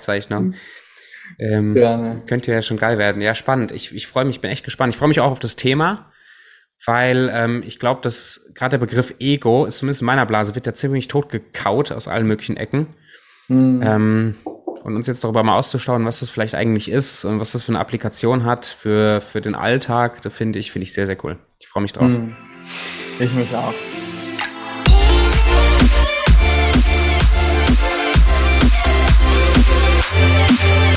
[0.00, 0.54] Aufzeichnung.
[1.38, 2.22] Ähm, Gerne.
[2.26, 3.22] Könnte ja schon geil werden.
[3.22, 3.72] Ja, spannend.
[3.72, 4.92] Ich, ich freue mich, bin echt gespannt.
[4.92, 6.10] Ich freue mich auch auf das Thema,
[6.84, 10.66] weil ähm, ich glaube, dass gerade der Begriff Ego, ist zumindest in meiner Blase, wird
[10.66, 12.88] ja ziemlich tot gekaut aus allen möglichen Ecken.
[13.48, 13.82] Mhm.
[13.84, 14.34] Ähm,
[14.82, 17.72] und uns jetzt darüber mal auszuschauen, was das vielleicht eigentlich ist und was das für
[17.72, 21.36] eine Applikation hat für, für den Alltag, da finde ich, finde ich sehr, sehr cool.
[21.60, 22.08] Ich freue mich drauf.
[22.08, 22.34] Mhm.
[23.18, 23.74] Ich mich auch.
[30.60, 30.89] Bye.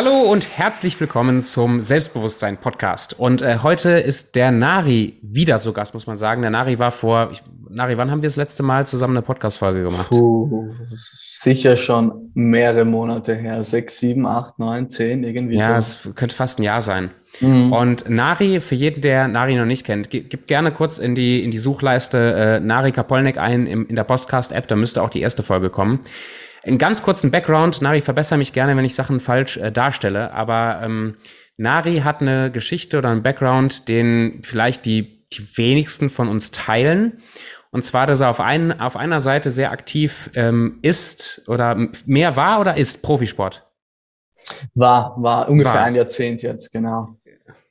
[0.00, 3.18] Hallo und herzlich willkommen zum Selbstbewusstsein Podcast.
[3.18, 6.40] Und äh, heute ist der Nari wieder zu Gast, muss man sagen.
[6.40, 9.82] Der Nari war vor, ich, Nari, wann haben wir das letzte Mal zusammen eine Podcast-Folge
[9.82, 10.08] gemacht?
[10.08, 13.64] Puh, sicher schon mehrere Monate her.
[13.64, 15.70] Sechs, sieben, acht, neun, zehn, irgendwie ja, so.
[15.70, 17.10] Ja, es könnte fast ein Jahr sein.
[17.40, 17.72] Mhm.
[17.72, 21.50] Und Nari, für jeden, der Nari noch nicht kennt, gib gerne kurz in die, in
[21.50, 25.42] die Suchleiste äh, Nari Kapolnik ein im, in der Podcast-App, da müsste auch die erste
[25.42, 25.98] Folge kommen.
[26.64, 27.82] Einen ganz kurzen Background.
[27.82, 31.16] Nari, verbessere mich gerne, wenn ich Sachen falsch äh, darstelle, aber ähm,
[31.56, 37.20] Nari hat eine Geschichte oder einen Background, den vielleicht die, die wenigsten von uns teilen.
[37.70, 42.36] Und zwar, dass er auf, ein, auf einer Seite sehr aktiv ähm, ist oder mehr
[42.36, 43.66] war oder ist Profisport?
[44.74, 45.84] War, war ungefähr war.
[45.84, 47.16] ein Jahrzehnt jetzt, genau.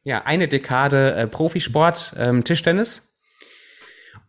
[0.04, 3.07] Ja, eine Dekade äh, Profisport, ähm, Tischtennis.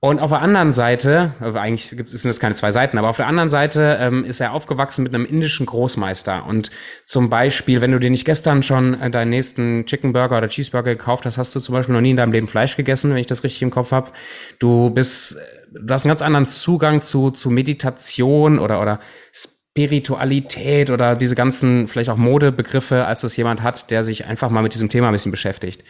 [0.00, 3.48] Und auf der anderen Seite, eigentlich sind es keine zwei Seiten, aber auf der anderen
[3.48, 6.46] Seite ähm, ist er aufgewachsen mit einem indischen Großmeister.
[6.46, 6.70] Und
[7.04, 10.94] zum Beispiel, wenn du dir nicht gestern schon äh, deinen nächsten Chicken Burger oder Cheeseburger
[10.94, 13.26] gekauft hast, hast du zum Beispiel noch nie in deinem Leben Fleisch gegessen, wenn ich
[13.26, 14.12] das richtig im Kopf habe.
[14.60, 15.36] Du bist,
[15.72, 19.00] du hast einen ganz anderen Zugang zu, zu Meditation oder, oder
[19.32, 24.62] Spiritualität oder diese ganzen vielleicht auch Modebegriffe, als es jemand hat, der sich einfach mal
[24.62, 25.82] mit diesem Thema ein bisschen beschäftigt.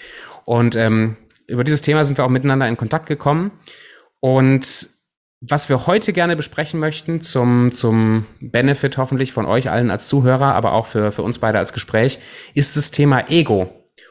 [0.47, 3.50] Und ähm, über dieses Thema sind wir auch miteinander in Kontakt gekommen.
[4.21, 4.89] Und
[5.41, 10.55] was wir heute gerne besprechen möchten, zum, zum Benefit hoffentlich von euch allen als Zuhörer,
[10.55, 12.19] aber auch für, für uns beide als Gespräch,
[12.55, 13.63] ist das Thema Ego.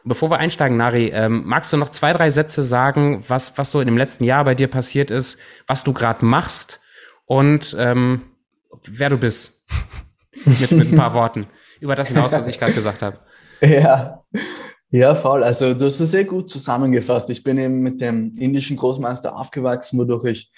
[0.03, 3.71] Und bevor wir einsteigen, Nari, ähm, magst du noch zwei, drei Sätze sagen, was, was
[3.71, 6.79] so in dem letzten Jahr bei dir passiert ist, was du gerade machst
[7.25, 8.21] und ähm,
[8.85, 9.65] wer du bist?
[10.45, 11.47] mit, mit ein paar Worten.
[11.81, 13.19] Über das hinaus, was ich gerade gesagt habe.
[13.59, 14.23] Ja,
[14.89, 15.43] ja, voll.
[15.43, 17.29] Also du hast es sehr gut zusammengefasst.
[17.29, 20.51] Ich bin eben mit dem indischen Großmeister aufgewachsen, wodurch ich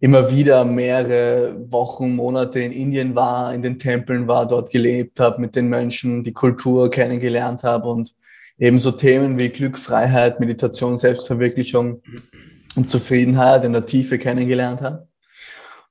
[0.00, 5.40] immer wieder mehrere Wochen, Monate in Indien war, in den Tempeln war, dort gelebt habe,
[5.40, 8.14] mit den Menschen die Kultur kennengelernt habe und
[8.58, 12.02] eben so Themen wie Glück, Freiheit, Meditation, Selbstverwirklichung
[12.76, 15.08] und Zufriedenheit in der Tiefe kennengelernt habe.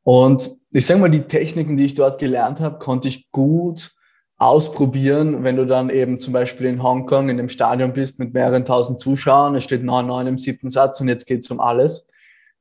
[0.04, 3.95] Und ich sage mal, die Techniken, die ich dort gelernt habe, konnte ich gut
[4.38, 8.66] ausprobieren, wenn du dann eben zum Beispiel in Hongkong in einem Stadion bist mit mehreren
[8.66, 12.08] tausend Zuschauern, es steht 9-9 im siebten Satz und jetzt geht's um alles.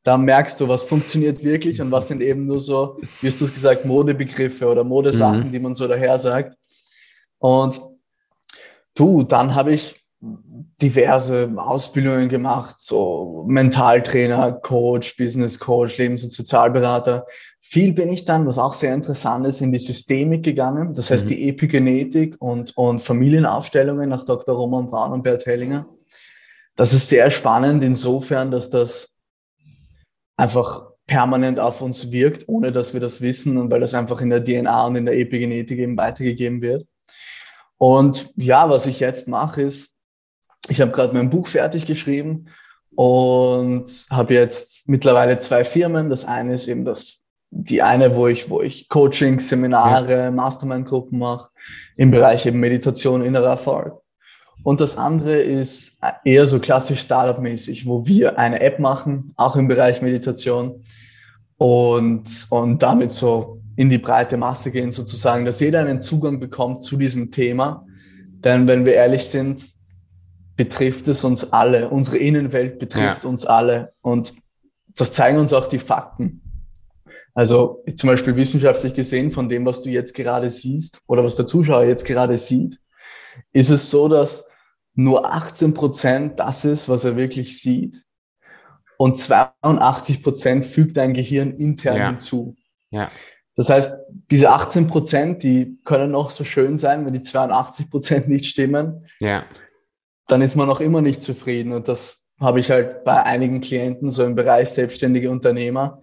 [0.04, 3.46] Da merkst du, was funktioniert wirklich und was sind eben nur so, wie hast du
[3.46, 5.52] es gesagt, Modebegriffe oder Modesachen, mhm.
[5.52, 6.56] die man so daher sagt.
[7.38, 7.80] Und
[8.94, 10.03] du, dann habe ich
[10.80, 17.26] diverse Ausbildungen gemacht, so Mentaltrainer, Coach, Business Coach, Lebens- und Sozialberater.
[17.60, 21.26] Viel bin ich dann, was auch sehr interessant ist, in die Systemik gegangen, das heißt
[21.26, 21.28] mhm.
[21.28, 24.54] die Epigenetik und, und Familienaufstellungen nach Dr.
[24.54, 25.86] Roman Braun und Bert Hellinger.
[26.76, 29.12] Das ist sehr spannend insofern, dass das
[30.36, 34.30] einfach permanent auf uns wirkt, ohne dass wir das wissen und weil das einfach in
[34.30, 36.86] der DNA und in der Epigenetik eben weitergegeben wird.
[37.76, 39.93] Und ja, was ich jetzt mache, ist,
[40.68, 42.46] ich habe gerade mein Buch fertig geschrieben
[42.94, 46.10] und habe jetzt mittlerweile zwei Firmen.
[46.10, 50.30] Das eine ist eben das, die eine, wo ich, wo ich Coaching, Seminare.
[50.30, 51.50] Mastermind-Gruppen mache
[51.96, 54.00] im Bereich eben Meditation, innerer Erfolg.
[54.62, 59.68] Und das andere ist eher so klassisch Startup-mäßig, wo wir eine App machen, auch im
[59.68, 60.82] Bereich Meditation
[61.58, 66.82] und, und damit so in die breite Masse gehen sozusagen, dass jeder einen Zugang bekommt
[66.82, 67.84] zu diesem Thema.
[68.44, 69.62] Denn wenn wir ehrlich sind,
[70.56, 71.90] betrifft es uns alle.
[71.90, 73.28] Unsere Innenwelt betrifft ja.
[73.28, 73.92] uns alle.
[74.02, 74.34] Und
[74.96, 76.40] das zeigen uns auch die Fakten.
[77.34, 81.48] Also zum Beispiel wissenschaftlich gesehen, von dem, was du jetzt gerade siehst oder was der
[81.48, 82.78] Zuschauer jetzt gerade sieht,
[83.52, 84.46] ist es so, dass
[84.94, 88.04] nur 18 Prozent das ist, was er wirklich sieht.
[88.96, 92.06] Und 82 Prozent fügt dein Gehirn intern ja.
[92.06, 92.54] hinzu.
[92.90, 93.10] Ja.
[93.56, 93.92] Das heißt,
[94.30, 99.06] diese 18 Prozent, die können noch so schön sein, wenn die 82 Prozent nicht stimmen.
[99.18, 99.44] Ja
[100.26, 101.72] dann ist man noch immer nicht zufrieden.
[101.72, 106.00] Und das habe ich halt bei einigen Klienten so im Bereich selbstständige Unternehmer,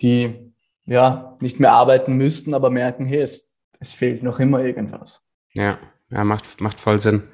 [0.00, 0.52] die
[0.86, 5.26] ja nicht mehr arbeiten müssten, aber merken, hey, es, es fehlt noch immer irgendwas.
[5.52, 5.78] Ja,
[6.10, 7.24] ja macht, macht voll Sinn.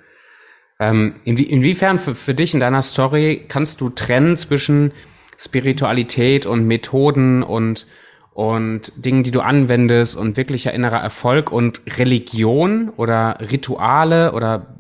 [0.79, 4.93] Ähm, inwie, inwiefern für, für dich in deiner Story kannst du trennen zwischen
[5.37, 7.87] Spiritualität und Methoden und
[8.33, 14.79] und Dingen, die du anwendest und wirklicher innerer Erfolg und Religion oder Rituale oder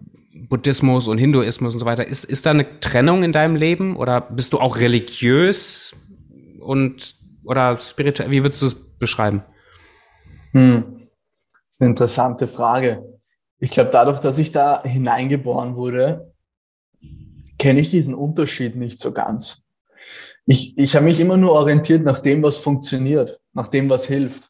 [0.50, 2.06] Buddhismus und Hinduismus und so weiter.
[2.06, 5.94] Ist, ist da eine Trennung in deinem Leben oder bist du auch religiös
[6.58, 7.14] und
[7.44, 8.30] oder spirituell?
[8.30, 9.42] Wie würdest du es beschreiben?
[10.52, 11.08] Hm.
[11.48, 13.04] Das ist eine interessante Frage.
[13.58, 16.34] Ich glaube, dadurch, dass ich da hineingeboren wurde,
[17.58, 19.66] kenne ich diesen Unterschied nicht so ganz.
[20.46, 24.49] Ich, ich habe mich immer nur orientiert nach dem, was funktioniert, nach dem, was hilft.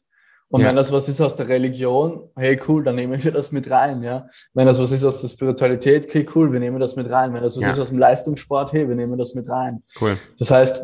[0.51, 0.67] Und ja.
[0.67, 4.03] wenn das was ist aus der Religion, hey cool, dann nehmen wir das mit rein,
[4.03, 4.27] ja.
[4.53, 7.33] Wenn das was ist aus der Spiritualität, okay cool, wir nehmen das mit rein.
[7.33, 7.69] Wenn das was ja.
[7.71, 9.81] ist aus dem Leistungssport, hey, wir nehmen das mit rein.
[9.99, 10.17] Cool.
[10.37, 10.83] Das heißt,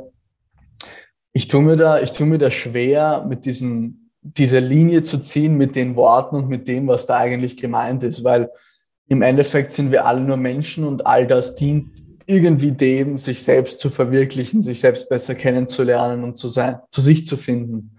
[1.34, 5.58] ich tue mir da, ich tue mir da schwer, mit diesen, diese Linie zu ziehen
[5.58, 8.50] mit den Worten und mit dem, was da eigentlich gemeint ist, weil
[9.10, 11.92] im Endeffekt sind wir alle nur Menschen und all das dient
[12.25, 17.25] irgendwie dem, sich selbst zu verwirklichen, sich selbst besser kennenzulernen und zu sein, zu sich
[17.25, 17.98] zu finden.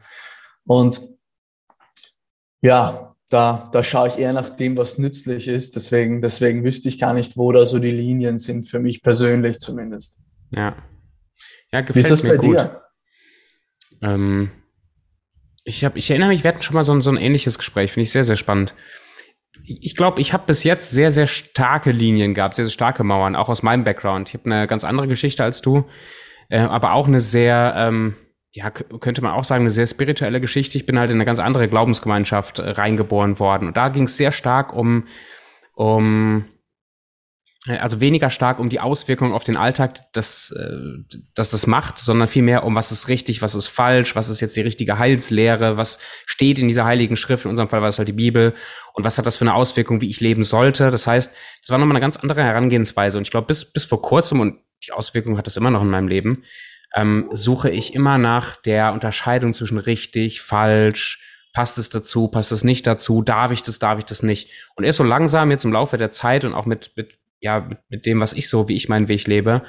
[0.67, 1.09] Und
[2.61, 5.77] ja, da, da schaue ich eher nach dem, was nützlich ist.
[5.77, 9.59] Deswegen, deswegen wüsste ich gar nicht, wo da so die Linien sind, für mich persönlich
[9.59, 10.21] zumindest.
[10.51, 10.77] Ja.
[11.71, 12.57] Ja, gefällt Wie ist das mir bei gut.
[12.57, 12.83] dir?
[14.01, 14.51] Ähm,
[15.65, 17.93] ich, hab, ich erinnere mich, wir hatten schon mal so ein, so ein ähnliches Gespräch,
[17.93, 18.75] finde ich sehr, sehr spannend.
[19.65, 23.37] Ich glaube, ich habe bis jetzt sehr, sehr starke Linien gehabt, sehr, sehr starke Mauern,
[23.37, 24.29] auch aus meinem Background.
[24.29, 25.85] Ich habe eine ganz andere Geschichte als du,
[26.49, 28.17] äh, aber auch eine sehr, ähm,
[28.53, 30.79] ja, könnte man auch sagen, eine sehr spirituelle Geschichte.
[30.79, 33.69] Ich bin halt in eine ganz andere Glaubensgemeinschaft äh, reingeboren worden.
[33.69, 35.07] Und da ging es sehr stark um,
[35.75, 36.47] um
[37.67, 40.77] äh, also weniger stark um die Auswirkungen auf den Alltag, dass, äh,
[41.35, 44.57] dass das macht, sondern vielmehr um was ist richtig, was ist falsch, was ist jetzt
[44.57, 48.09] die richtige Heilslehre, was steht in dieser heiligen Schrift, in unserem Fall war es halt
[48.09, 48.55] die Bibel,
[48.95, 50.91] und was hat das für eine Auswirkung, wie ich leben sollte.
[50.91, 53.19] Das heißt, das war nochmal eine ganz andere Herangehensweise.
[53.19, 55.91] Und ich glaube, bis, bis vor kurzem, und die Auswirkung hat das immer noch in
[55.91, 56.45] meinem Leben,
[56.95, 62.65] ähm, suche ich immer nach der Unterscheidung zwischen richtig, falsch, passt es dazu, passt es
[62.65, 64.51] nicht dazu, darf ich das, darf ich das nicht.
[64.77, 67.79] Und erst so langsam jetzt im Laufe der Zeit und auch mit, mit ja, mit,
[67.89, 69.63] mit dem, was ich so, wie ich meinen Weg lebe,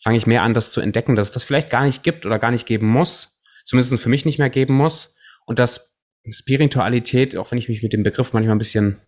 [0.00, 2.38] fange ich mehr an, das zu entdecken, dass es das vielleicht gar nicht gibt oder
[2.38, 5.96] gar nicht geben muss, zumindest für mich nicht mehr geben muss und dass
[6.30, 9.00] Spiritualität, auch wenn ich mich mit dem Begriff manchmal ein bisschen,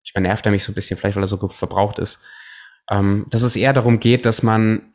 [0.00, 2.20] manchmal nervt er mich so ein bisschen, vielleicht weil er so verbraucht ist,
[2.90, 4.91] ähm, dass es eher darum geht, dass man,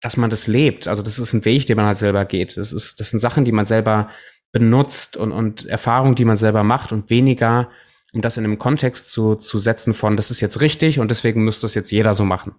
[0.00, 0.88] dass man das lebt.
[0.88, 2.56] Also das ist ein Weg, den man halt selber geht.
[2.56, 4.10] Das ist, das sind Sachen, die man selber
[4.52, 7.68] benutzt und, und Erfahrungen, die man selber macht und weniger
[8.16, 11.44] um das in einem Kontext zu, zu setzen von, das ist jetzt richtig und deswegen
[11.44, 12.54] muss das jetzt jeder so machen.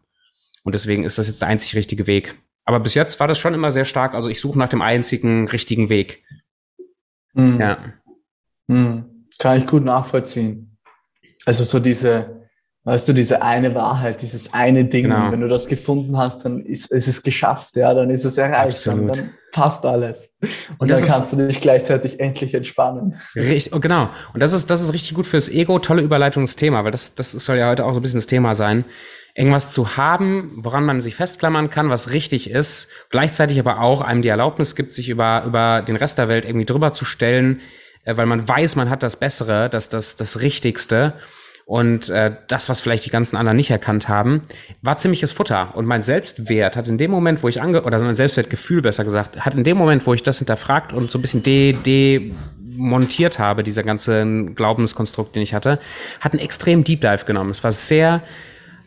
[0.64, 2.36] Und deswegen ist das jetzt der einzig richtige Weg.
[2.64, 4.14] Aber bis jetzt war das schon immer sehr stark.
[4.14, 6.24] Also ich suche nach dem einzigen richtigen Weg.
[7.34, 7.60] Mhm.
[7.60, 7.94] Ja.
[8.68, 9.26] Mhm.
[9.40, 10.78] Kann ich gut nachvollziehen.
[11.46, 12.47] Also so diese,
[12.88, 15.10] weißt du, diese eine Wahrheit, dieses eine Ding.
[15.10, 15.30] Genau.
[15.30, 18.88] Wenn du das gefunden hast, dann ist, ist es geschafft, ja, dann ist es erreicht.
[18.88, 20.38] Dann, dann passt alles.
[20.40, 20.50] Und,
[20.80, 23.16] und dann kannst du dich gleichzeitig endlich entspannen.
[23.36, 24.10] Richtig, und genau.
[24.34, 27.58] Und das ist, das ist richtig gut fürs Ego, tolle Überleitungsthema, weil das, das soll
[27.58, 28.86] ja heute auch so ein bisschen das Thema sein.
[29.36, 34.22] Irgendwas zu haben, woran man sich festklammern kann, was richtig ist, gleichzeitig aber auch einem
[34.22, 37.60] die Erlaubnis gibt, sich über, über den Rest der Welt irgendwie drüber zu stellen,
[38.06, 41.16] äh, weil man weiß, man hat das Bessere, das, das, das Richtigste.
[41.68, 44.44] Und äh, das, was vielleicht die ganzen anderen nicht erkannt haben,
[44.82, 45.76] war ziemliches Futter.
[45.76, 49.44] Und mein Selbstwert hat in dem Moment, wo ich ange oder mein Selbstwertgefühl besser gesagt,
[49.44, 52.32] hat in dem Moment, wo ich das hinterfragt und so ein bisschen de
[52.78, 55.80] demontiert habe, dieser ganze Glaubenskonstrukt, den ich hatte,
[56.22, 57.50] hat einen extrem Deep Dive genommen.
[57.50, 58.24] Es war sehr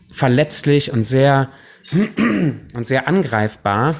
[0.09, 1.49] verletzlich und sehr
[1.91, 3.95] und sehr angreifbar,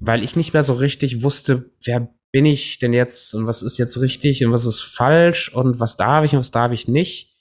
[0.00, 3.78] weil ich nicht mehr so richtig wusste, wer bin ich denn jetzt und was ist
[3.78, 7.37] jetzt richtig und was ist falsch und was darf ich und was darf ich nicht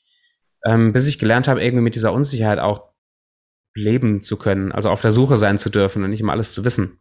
[0.68, 2.92] ähm, bis ich gelernt habe, irgendwie mit dieser Unsicherheit auch
[3.74, 6.66] leben zu können, also auf der Suche sein zu dürfen und nicht immer alles zu
[6.66, 7.00] wissen.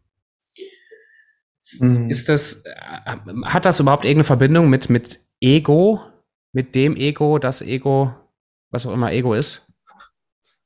[1.80, 2.08] Mhm.
[2.08, 6.00] Ist das, äh, hat das überhaupt irgendeine Verbindung mit, mit Ego,
[6.52, 8.14] mit dem Ego, das Ego,
[8.70, 9.74] was auch immer Ego ist?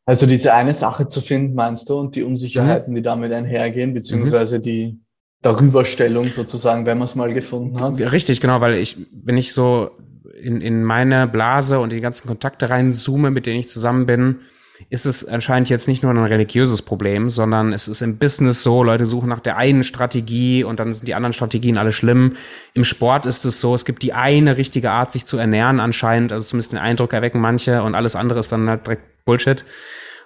[0.04, 2.96] Also diese eine Sache zu finden, meinst du, und die Unsicherheiten, mhm.
[2.96, 4.62] die damit einhergehen, beziehungsweise mhm.
[4.62, 5.00] die
[5.40, 7.98] Darüberstellung sozusagen, wenn man es mal gefunden hat?
[7.98, 9.90] Richtig, genau, weil ich, wenn ich so
[10.38, 14.40] in, in meine Blase und die ganzen Kontakte reinzoome, mit denen ich zusammen bin,
[14.88, 18.82] ist es anscheinend jetzt nicht nur ein religiöses Problem, sondern es ist im Business so,
[18.82, 22.36] Leute suchen nach der einen Strategie und dann sind die anderen Strategien alle schlimm.
[22.72, 26.32] Im Sport ist es so, es gibt die eine richtige Art, sich zu ernähren anscheinend,
[26.32, 29.64] also zumindest den Eindruck erwecken manche und alles andere ist dann halt direkt Bullshit.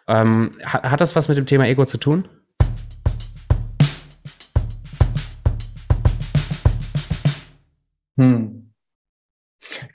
[0.06, 2.28] Ähm, hat, hat das was mit dem Thema Ego zu tun?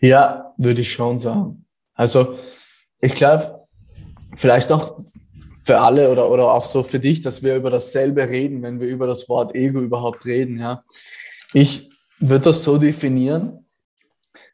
[0.01, 1.65] Ja, würde ich schon sagen.
[1.93, 2.35] Also
[2.99, 3.67] ich glaube,
[4.35, 4.99] vielleicht auch
[5.63, 8.87] für alle oder, oder auch so für dich, dass wir über dasselbe reden, wenn wir
[8.87, 10.59] über das Wort Ego überhaupt reden.
[10.59, 10.83] Ja,
[11.53, 11.89] ich,
[12.19, 13.65] würde das so definieren,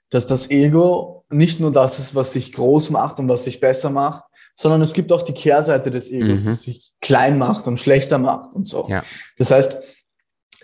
[0.10, 3.90] dass das Ego nicht nur das ist, was sich groß macht und was sich besser
[3.90, 4.24] macht,
[4.54, 6.50] sondern es gibt auch die Kehrseite des Egos, mhm.
[6.50, 8.88] das sich klein macht und schlechter macht und so.
[8.88, 9.04] Ja.
[9.38, 9.80] Das heißt,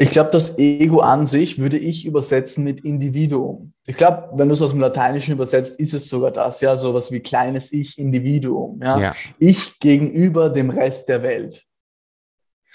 [0.01, 3.73] ich glaube, das Ego an sich würde ich übersetzen mit Individuum.
[3.85, 7.11] Ich glaube, wenn du es aus dem Lateinischen übersetzt, ist es sogar das, ja, sowas
[7.11, 8.99] wie kleines Ich, Individuum, ja.
[8.99, 9.15] ja.
[9.37, 11.67] Ich gegenüber dem Rest der Welt.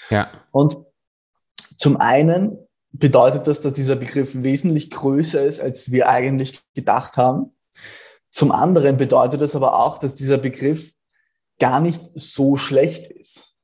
[0.08, 0.30] Ja.
[0.52, 0.76] Und
[1.76, 2.58] zum einen
[2.92, 7.56] bedeutet das, dass dieser Begriff wesentlich größer ist, als wir eigentlich gedacht haben.
[8.30, 10.92] Zum anderen bedeutet es aber auch, dass dieser Begriff
[11.58, 13.56] gar nicht so schlecht ist,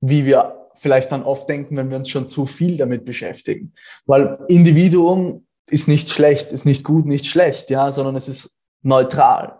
[0.00, 3.72] wie wir vielleicht dann oft denken, wenn wir uns schon zu viel damit beschäftigen.
[4.06, 9.58] Weil Individuum ist nicht schlecht, ist nicht gut, nicht schlecht, ja, sondern es ist neutral.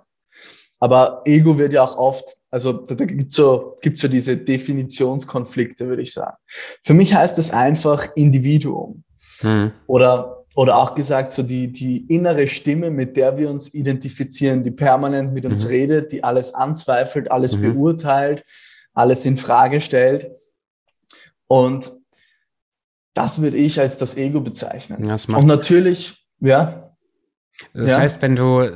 [0.79, 4.37] Aber Ego wird ja auch oft, also da, da gibt es so, gibt's so diese
[4.37, 6.37] Definitionskonflikte, würde ich sagen.
[6.83, 9.03] Für mich heißt es einfach Individuum.
[9.41, 9.73] Hm.
[9.87, 14.71] Oder, oder auch gesagt, so die, die innere Stimme, mit der wir uns identifizieren, die
[14.71, 15.71] permanent mit uns mhm.
[15.71, 17.75] redet, die alles anzweifelt, alles mhm.
[17.75, 18.43] beurteilt,
[18.95, 20.31] alles in Frage stellt.
[21.49, 21.93] Und
[23.15, 25.07] das würde ich als das Ego bezeichnen.
[25.07, 26.93] Ja, Und natürlich, ja.
[27.73, 27.99] Das ja.
[27.99, 28.71] heißt, wenn du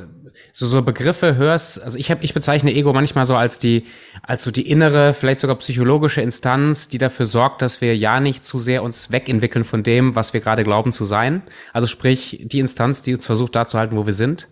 [0.53, 3.85] so, so Begriffe hörst, also ich habe, ich bezeichne Ego manchmal so als die,
[4.23, 8.43] als so die innere, vielleicht sogar psychologische Instanz, die dafür sorgt, dass wir ja nicht
[8.43, 11.43] zu sehr uns wegentwickeln von dem, was wir gerade glauben zu sein.
[11.73, 14.49] Also sprich, die Instanz, die uns versucht, da zu halten, wo wir sind.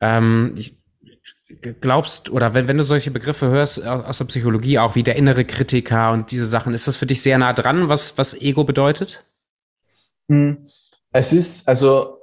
[0.00, 0.81] Ähm, ich,
[1.80, 5.44] glaubst oder wenn, wenn du solche Begriffe hörst aus der Psychologie auch wie der innere
[5.44, 9.24] Kritiker und diese Sachen, ist das für dich sehr nah dran, was, was Ego bedeutet?
[10.28, 10.66] Hm.
[11.12, 12.18] Es ist, also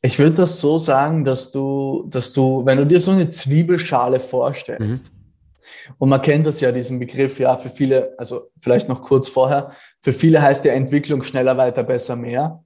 [0.00, 4.20] ich würde das so sagen, dass du, dass du, wenn du dir so eine Zwiebelschale
[4.20, 5.94] vorstellst, mhm.
[5.98, 9.72] und man kennt das ja, diesen Begriff, ja, für viele, also vielleicht noch kurz vorher,
[10.00, 12.63] für viele heißt der Entwicklung schneller, weiter, besser, mehr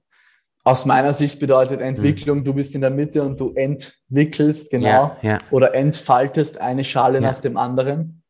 [0.69, 2.43] aus meiner Sicht bedeutet Entwicklung, mhm.
[2.43, 5.39] du bist in der Mitte und du entwickelst, genau, ja, ja.
[5.49, 7.31] oder entfaltest eine Schale ja.
[7.31, 8.21] nach dem anderen.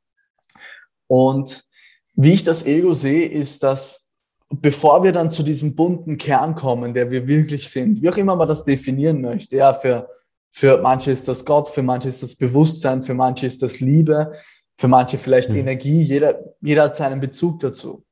[1.08, 1.66] Und
[2.16, 4.08] wie ich das Ego sehe, ist, dass
[4.50, 8.38] bevor wir dann zu diesem bunten Kern kommen, der wir wirklich sind, wie auch immer
[8.38, 10.08] man das definieren möchte, ja, für,
[10.50, 14.32] für manche ist das Gott, für manche ist das Bewusstsein, für manche ist das Liebe,
[14.78, 15.58] für manche vielleicht mhm.
[15.58, 18.06] Energie, jeder, jeder hat seinen Bezug dazu.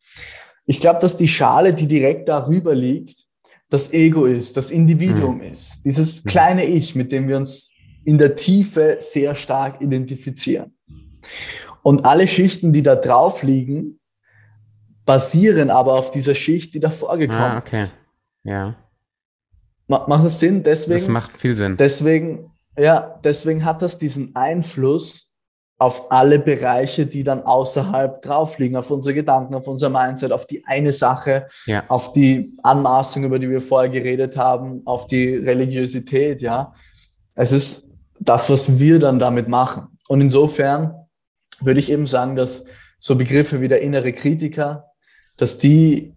[0.65, 3.27] Ich glaube, dass die Schale, die direkt darüber liegt,
[3.69, 5.43] das Ego ist, das Individuum mhm.
[5.43, 6.29] ist, dieses mhm.
[6.29, 7.73] kleine Ich, mit dem wir uns
[8.05, 10.73] in der Tiefe sehr stark identifizieren.
[11.83, 13.99] Und alle Schichten, die da drauf liegen,
[15.05, 17.77] basieren aber auf dieser Schicht, die davor gekommen ah, okay.
[17.77, 17.95] ist.
[18.43, 18.75] Ja.
[19.87, 20.63] Macht das Sinn?
[20.63, 21.77] Deswegen, das macht viel Sinn.
[21.77, 25.26] Deswegen, ja, deswegen hat das diesen Einfluss
[25.79, 30.47] auf alle Bereiche, die dann außerhalb drauf liegen, auf unsere Gedanken, auf unser Mindset, auf
[30.47, 31.83] die eine Sache, ja.
[31.87, 36.73] auf die Anmaßung, über die wir vorher geredet haben, auf die Religiosität, ja.
[37.35, 37.87] Es ist
[38.19, 39.99] das, was wir dann damit machen.
[40.07, 40.95] Und insofern
[41.59, 42.65] würde ich eben sagen, dass
[42.97, 44.85] so Begriffe wie der innere Kritiker,
[45.37, 46.15] dass die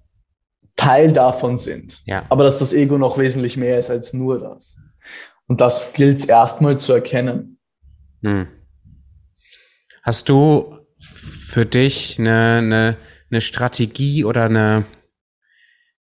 [0.77, 2.01] Teil davon sind.
[2.07, 2.25] Ja.
[2.31, 4.79] Aber dass das Ego noch wesentlich mehr ist als nur das.
[5.47, 7.59] Und das gilt es erstmal zu erkennen.
[8.23, 8.47] Hm.
[10.03, 12.97] Hast du für dich eine, eine,
[13.31, 14.85] eine Strategie oder eine,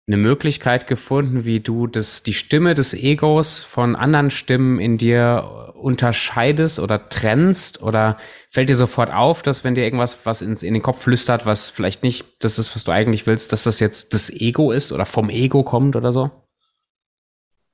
[0.07, 5.73] eine Möglichkeit gefunden, wie du das, die Stimme des Egos von anderen Stimmen in dir
[5.75, 7.81] unterscheidest oder trennst?
[7.81, 8.17] Oder
[8.49, 11.69] fällt dir sofort auf, dass wenn dir irgendwas was ins, in den Kopf flüstert, was
[11.69, 15.05] vielleicht nicht das ist, was du eigentlich willst, dass das jetzt das Ego ist oder
[15.05, 16.31] vom Ego kommt oder so?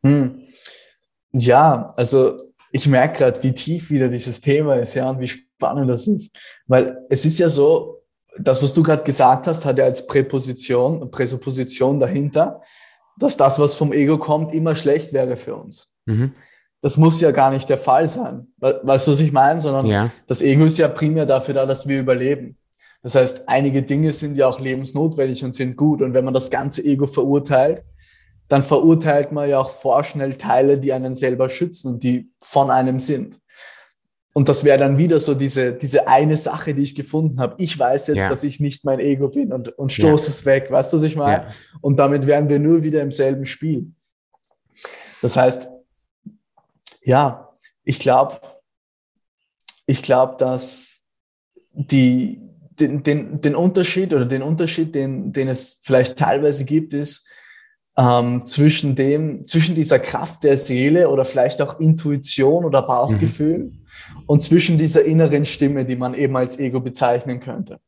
[0.04, 0.42] Hm.
[1.32, 2.38] Ja, also
[2.72, 6.32] ich merke gerade, wie tief wieder dieses Thema ist, ja, und wie spannend das ist.
[6.68, 8.02] Weil es ist ja so,
[8.40, 12.62] das, was du gerade gesagt hast, hat ja als Präposition, Präsupposition dahinter,
[13.20, 15.94] dass das, was vom Ego kommt, immer schlecht wäre für uns.
[16.06, 16.34] Mhm.
[16.82, 18.48] Das muss ja gar nicht der Fall sein.
[18.60, 19.60] Weißt du, was ich meine?
[19.60, 20.12] Sondern ja.
[20.28, 22.58] das Ego ist ja primär dafür da, dass wir überleben.
[23.02, 26.04] Das heißt, einige Dinge sind ja auch lebensnotwendig und sind gut.
[26.04, 27.84] Und wenn man das ganze Ego verurteilt,
[28.48, 33.00] dann verurteilt man ja auch vorschnell Teile, die einen selber schützen und die von einem
[33.00, 33.40] sind.
[34.38, 37.56] Und das wäre dann wieder so diese, diese eine Sache, die ich gefunden habe.
[37.58, 38.30] Ich weiß jetzt, ja.
[38.30, 40.30] dass ich nicht mein Ego bin und, und stoße ja.
[40.30, 40.70] es weg.
[40.70, 41.46] Weißt du, was ich meine?
[41.46, 41.54] Ja.
[41.82, 43.94] Und damit wären wir nur wieder im selben Spiel.
[45.24, 45.68] Das heißt,
[47.02, 47.50] ja,
[47.84, 48.40] ich glaube,
[49.88, 51.04] ich glaube, dass
[51.74, 57.28] die, den, den, den Unterschied oder den Unterschied, den, den es vielleicht teilweise gibt, ist,
[57.98, 63.77] ähm, zwischen dem, zwischen dieser Kraft der Seele oder vielleicht auch Intuition oder Bauchgefühl mhm.
[64.26, 67.80] Und zwischen dieser inneren Stimme, die man eben als Ego bezeichnen könnte.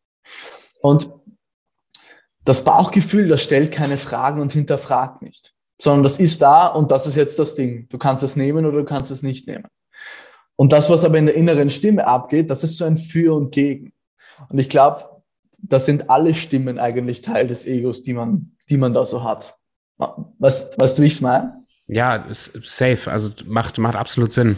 [0.82, 1.12] Und
[2.46, 5.54] das Bauchgefühl, das stellt keine Fragen und hinterfragt nicht.
[5.82, 7.88] sondern das ist da und das ist jetzt das Ding.
[7.90, 9.66] Du kannst es nehmen oder du kannst es nicht nehmen.
[10.56, 13.52] Und das, was aber in der inneren Stimme abgeht, das ist so ein Für und
[13.52, 13.94] Gegen.
[14.50, 15.06] Und ich glaube,
[15.58, 19.56] das sind alle Stimmen eigentlich Teil des Egos, die man, die man da so hat.
[20.38, 21.64] Was, weißt du, wie ich es meine?
[21.88, 23.10] Ja, safe.
[23.10, 24.58] Also macht, macht absolut Sinn.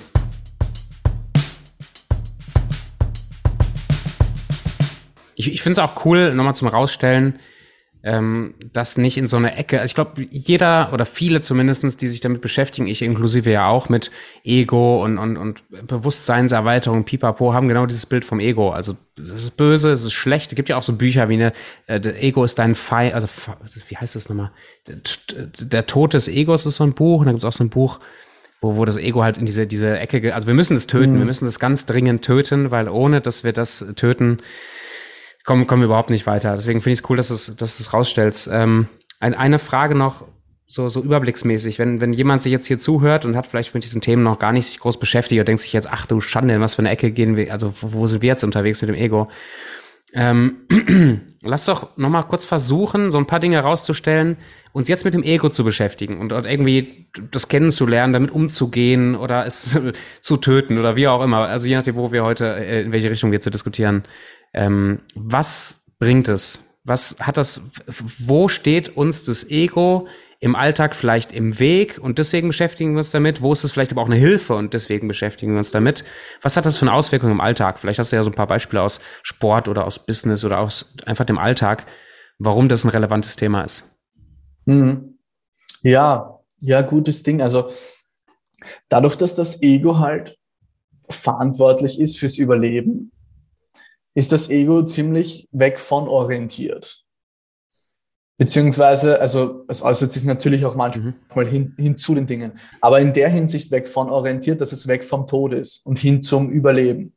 [5.42, 7.40] Ich, ich finde es auch cool, nochmal zum Rausstellen,
[8.04, 9.80] ähm, das nicht in so eine Ecke.
[9.80, 13.90] Also ich glaube, jeder oder viele zumindestens, die sich damit beschäftigen, ich inklusive ja auch
[13.90, 14.12] mit
[14.44, 18.70] Ego und, und, und Bewusstseinserweiterung, pipapo, haben genau dieses Bild vom Ego.
[18.70, 20.52] Also es ist böse, es ist schlecht.
[20.52, 21.54] Es gibt ja auch so Bücher wie eine,
[21.88, 23.28] äh, Ego ist dein Feind, also
[23.88, 24.52] wie heißt das nochmal?
[24.88, 24.98] Der,
[25.60, 27.70] der Tod des Egos ist so ein Buch und dann gibt es auch so ein
[27.70, 28.00] Buch,
[28.62, 31.20] wo, wo das Ego halt in diese, diese Ecke, also wir müssen es töten, mhm.
[31.20, 34.40] wir müssen es ganz dringend töten, weil ohne, dass wir das töten,
[35.46, 36.56] kommen, kommen wir überhaupt nicht weiter.
[36.56, 38.50] Deswegen finde ich es cool, dass du es dass du's rausstellst.
[38.52, 38.88] Ähm,
[39.20, 40.26] ein, eine Frage noch,
[40.72, 44.00] so, so überblicksmäßig, wenn, wenn jemand sich jetzt hier zuhört und hat vielleicht mit diesen
[44.00, 46.62] Themen noch gar nicht sich groß beschäftigt und denkt sich jetzt, ach du Schande, in
[46.62, 49.28] was für eine Ecke gehen wir, also wo sind wir jetzt unterwegs mit dem Ego?
[50.14, 50.68] Ähm,
[51.42, 54.38] lass doch noch mal kurz versuchen, so ein paar Dinge herauszustellen,
[54.72, 59.46] uns jetzt mit dem Ego zu beschäftigen und, und irgendwie das kennenzulernen, damit umzugehen oder
[59.46, 59.78] es
[60.22, 61.48] zu töten oder wie auch immer.
[61.48, 64.04] Also je nachdem, wo wir heute, äh, in welche Richtung wir zu diskutieren
[64.54, 66.68] ähm, was bringt es?
[66.84, 67.62] Was hat das,
[68.18, 70.08] wo steht uns das Ego
[70.40, 73.44] im Alltag vielleicht im Weg und deswegen beschäftigen wir uns damit?
[73.44, 76.04] Wo ist es vielleicht aber auch eine Hilfe und deswegen beschäftigen wir uns damit?
[76.42, 77.78] Was hat das für eine Auswirkung im Alltag?
[77.78, 80.96] Vielleicht hast du ja so ein paar Beispiele aus Sport oder aus Business oder aus
[81.06, 81.86] einfach dem Alltag,
[82.40, 83.88] warum das ein relevantes Thema ist.
[84.66, 85.20] Mhm.
[85.84, 87.42] Ja, ja, gutes Ding.
[87.42, 87.70] Also
[88.90, 90.40] dadurch, dass das Ego halt
[91.08, 93.12] verantwortlich ist fürs Überleben,
[94.14, 97.04] ist das Ego ziemlich weg von orientiert.
[98.38, 101.14] Beziehungsweise, also es äußert sich natürlich auch manchmal
[101.46, 101.48] mhm.
[101.48, 105.06] hin, hin zu den Dingen, aber in der Hinsicht weg von orientiert, dass es weg
[105.06, 107.14] vom Tod ist und hin zum Überleben.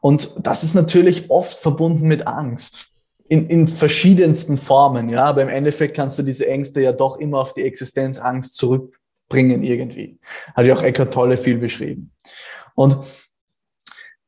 [0.00, 2.88] Und das ist natürlich oft verbunden mit Angst.
[3.28, 7.38] In, in verschiedensten Formen, ja, aber im Endeffekt kannst du diese Ängste ja doch immer
[7.38, 10.18] auf die Existenzangst zurückbringen irgendwie.
[10.54, 12.12] Hat ja auch Eckart Tolle viel beschrieben.
[12.74, 12.98] Und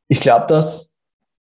[0.09, 0.96] ich glaube, dass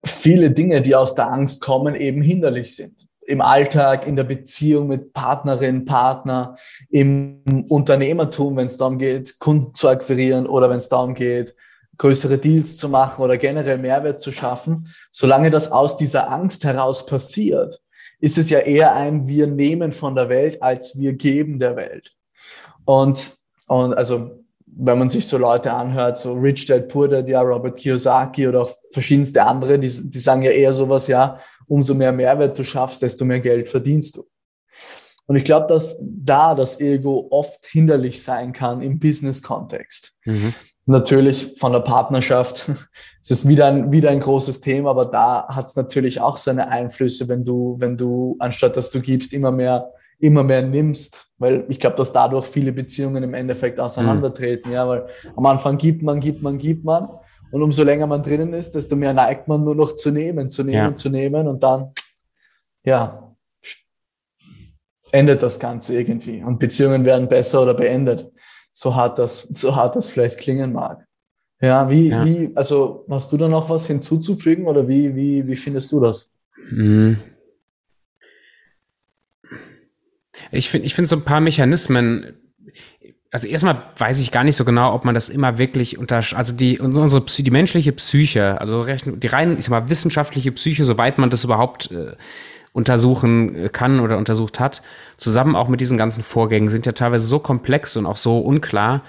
[0.05, 3.07] viele Dinge, die aus der Angst kommen, eben hinderlich sind.
[3.21, 6.55] Im Alltag, in der Beziehung mit Partnerin, Partner,
[6.89, 11.53] im Unternehmertum, wenn es darum geht, Kunden zu akquirieren oder wenn es darum geht,
[11.97, 14.87] größere Deals zu machen oder generell Mehrwert zu schaffen.
[15.11, 17.81] Solange das aus dieser Angst heraus passiert,
[18.19, 22.13] ist es ja eher ein Wir nehmen von der Welt als Wir geben der Welt.
[22.85, 24.36] Und, und also
[24.79, 28.61] wenn man sich so Leute anhört, so Rich Dad Poor Dad, ja, Robert Kiyosaki oder
[28.61, 33.01] auch verschiedenste andere, die, die sagen ja eher sowas, ja, umso mehr Mehrwert du schaffst,
[33.01, 34.27] desto mehr Geld verdienst du.
[35.25, 40.15] Und ich glaube, dass da das Ego oft hinderlich sein kann im Business-Kontext.
[40.23, 40.53] Mhm.
[40.85, 42.71] Natürlich von der Partnerschaft,
[43.21, 46.69] es ist wieder ein, wieder ein großes Thema, aber da hat es natürlich auch seine
[46.69, 51.65] Einflüsse, wenn du, wenn du, anstatt dass du gibst, immer mehr immer mehr nimmst, weil
[51.69, 54.75] ich glaube, dass dadurch viele Beziehungen im Endeffekt auseinandertreten, mhm.
[54.75, 57.09] ja, weil am Anfang gibt man, gibt man, gibt man
[57.51, 60.63] und umso länger man drinnen ist, desto mehr neigt man nur noch zu nehmen, zu
[60.63, 60.95] nehmen, ja.
[60.95, 61.91] zu nehmen und dann,
[62.83, 63.35] ja,
[65.11, 68.29] endet das Ganze irgendwie und Beziehungen werden besser oder beendet,
[68.71, 71.05] so hart das, so hart das vielleicht klingen mag.
[71.59, 72.23] Ja, wie, ja.
[72.23, 76.33] wie, also hast du da noch was hinzuzufügen oder wie, wie, wie findest du das?
[76.69, 77.17] Mhm.
[80.51, 82.33] Ich finde ich finde so ein paar Mechanismen,
[83.31, 86.53] also erstmal weiß ich gar nicht so genau, ob man das immer wirklich unter, also
[86.53, 91.29] die, unsere, die menschliche Psyche, also die rein, ich sag mal, wissenschaftliche Psyche, soweit man
[91.29, 92.15] das überhaupt äh,
[92.71, 94.81] untersuchen äh, kann oder untersucht hat,
[95.17, 99.03] zusammen auch mit diesen ganzen Vorgängen, sind ja teilweise so komplex und auch so unklar,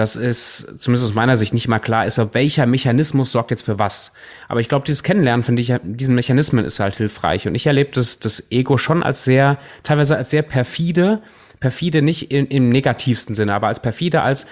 [0.00, 3.66] dass es zumindest aus meiner Sicht nicht mal klar ist, auf welcher Mechanismus sorgt jetzt
[3.66, 4.14] für was.
[4.48, 7.46] Aber ich glaube, dieses Kennenlernen ich, diesen Mechanismen ist halt hilfreich.
[7.46, 11.20] Und ich erlebe das, das Ego schon als sehr, teilweise als sehr perfide,
[11.60, 14.46] perfide nicht in, im negativsten Sinne, aber als perfide, als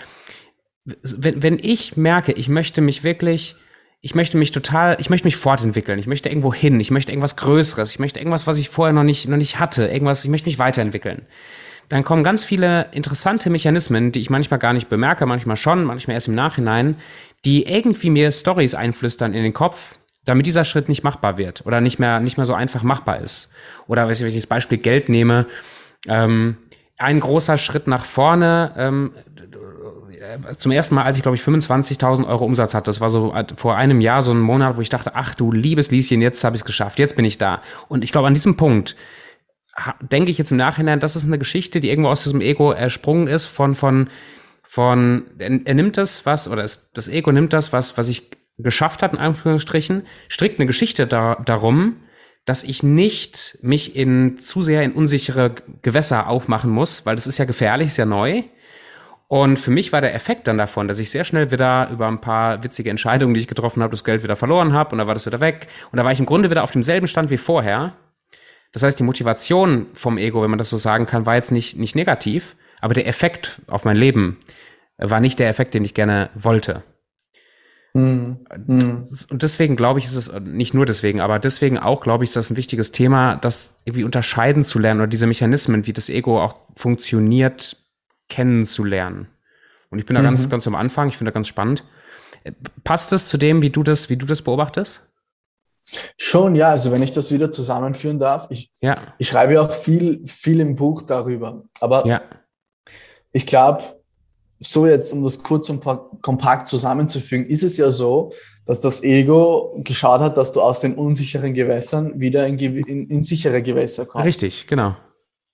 [0.84, 3.56] wenn, wenn ich merke, ich möchte mich wirklich,
[4.02, 7.37] ich möchte mich total, ich möchte mich fortentwickeln, ich möchte irgendwo hin, ich möchte irgendwas
[7.37, 10.50] Größeres, ich möchte irgendwas, was ich vorher noch nicht, noch nicht hatte, irgendwas, ich möchte
[10.50, 11.22] mich weiterentwickeln
[11.88, 16.14] dann kommen ganz viele interessante Mechanismen, die ich manchmal gar nicht bemerke, manchmal schon, manchmal
[16.14, 16.96] erst im Nachhinein,
[17.44, 21.81] die irgendwie mir Stories einflüstern in den Kopf, damit dieser Schritt nicht machbar wird oder
[21.81, 23.51] nicht mehr, nicht mehr so einfach machbar ist.
[23.87, 25.46] Oder wenn ich das Beispiel Geld nehme,
[26.07, 26.59] ähm,
[26.98, 29.12] ein großer Schritt nach vorne, ähm,
[30.59, 33.77] zum ersten Mal, als ich glaube ich 25.000 Euro Umsatz hatte, das war so vor
[33.77, 36.62] einem Jahr so ein Monat, wo ich dachte, ach du liebes Lieschen, jetzt habe ich
[36.62, 37.62] es geschafft, jetzt bin ich da.
[37.88, 38.96] Und ich glaube, an diesem Punkt
[40.01, 43.29] denke ich jetzt im Nachhinein, das ist eine Geschichte, die irgendwo aus diesem Ego ersprungen
[43.29, 44.09] ist von, von,
[44.62, 48.31] von, er, er nimmt das was, oder es, das Ego nimmt das was, was ich
[48.59, 51.97] geschafft hat, in Anführungsstrichen, strickt eine Geschichte da, darum,
[52.45, 57.38] dass ich nicht mich in zu sehr in unsichere Gewässer aufmachen muss, weil das ist
[57.38, 58.43] ja gefährlich, ist ja neu.
[59.29, 62.23] Und für mich war der Effekt dann davon, dass ich sehr schnell wieder über ein
[62.23, 65.12] paar witzige Entscheidungen, die ich getroffen habe, das Geld wieder verloren habe und da war
[65.12, 65.69] das wieder weg.
[65.93, 67.93] Und da war ich im Grunde wieder auf demselben Stand wie vorher.
[68.72, 71.78] Das heißt, die Motivation vom Ego, wenn man das so sagen kann, war jetzt nicht,
[71.78, 74.38] nicht negativ, aber der Effekt auf mein Leben
[74.98, 76.83] war nicht der Effekt, den ich gerne wollte.
[77.94, 78.38] Mhm.
[79.31, 82.37] Und deswegen glaube ich, ist es nicht nur deswegen, aber deswegen auch glaube ich, ist
[82.37, 86.42] das ein wichtiges Thema, das irgendwie unterscheiden zu lernen oder diese Mechanismen, wie das Ego
[86.42, 87.76] auch funktioniert,
[88.28, 89.28] kennenzulernen.
[89.90, 90.26] Und ich bin da mhm.
[90.26, 91.09] ganz, ganz am Anfang.
[91.09, 91.85] Ich finde das ganz spannend.
[92.85, 95.08] Passt das zu dem, wie du das, wie du das beobachtest?
[96.16, 96.70] Schon, ja.
[96.70, 98.96] Also wenn ich das wieder zusammenführen darf, ich, ja.
[99.18, 101.64] ich schreibe ja auch viel, viel im Buch darüber.
[101.81, 102.20] Aber ja.
[103.33, 103.83] ich glaube,
[104.61, 105.85] so jetzt, um das kurz und
[106.22, 108.33] kompakt zusammenzufügen, ist es ja so,
[108.66, 113.22] dass das Ego geschaut hat, dass du aus den unsicheren Gewässern wieder in, in, in
[113.22, 114.27] sichere Gewässer kommst.
[114.27, 114.96] Richtig, genau.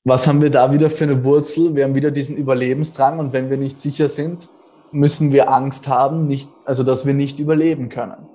[0.05, 1.75] Was haben wir da wieder für eine Wurzel?
[1.75, 4.49] Wir haben wieder diesen Überlebensdrang und wenn wir nicht sicher sind,
[4.90, 8.29] müssen wir Angst haben, nicht, also dass wir nicht überleben können.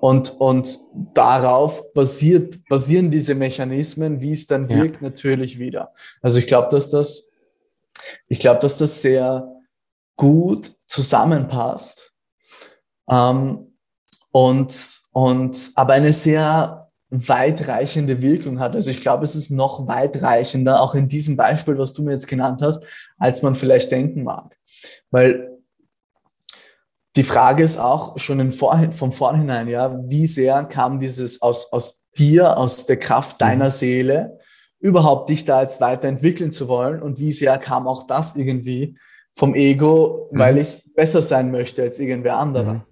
[0.00, 0.78] Und, und
[1.14, 4.76] darauf basiert, basieren diese Mechanismen, wie es dann ja.
[4.76, 5.92] wirkt, natürlich wieder.
[6.22, 7.30] Also ich glaube, dass das,
[8.28, 9.56] ich glaube, dass das sehr,
[10.16, 12.12] gut zusammenpasst.
[13.08, 13.74] Ähm,
[14.32, 18.74] und, und aber eine sehr weitreichende Wirkung hat.
[18.74, 22.26] Also ich glaube, es ist noch weitreichender, auch in diesem Beispiel, was du mir jetzt
[22.26, 22.84] genannt hast,
[23.16, 24.58] als man vielleicht denken mag.
[25.10, 25.55] Weil
[27.16, 31.72] die Frage ist auch schon in Vor vom Vorhinein, ja, wie sehr kam dieses aus,
[31.72, 33.70] aus dir, aus der Kraft deiner mhm.
[33.70, 34.38] Seele,
[34.80, 38.98] überhaupt dich da jetzt weiterentwickeln zu wollen und wie sehr kam auch das irgendwie
[39.32, 40.38] vom Ego, mhm.
[40.38, 42.74] weil ich besser sein möchte als irgendwer anderer.
[42.74, 42.82] Mhm.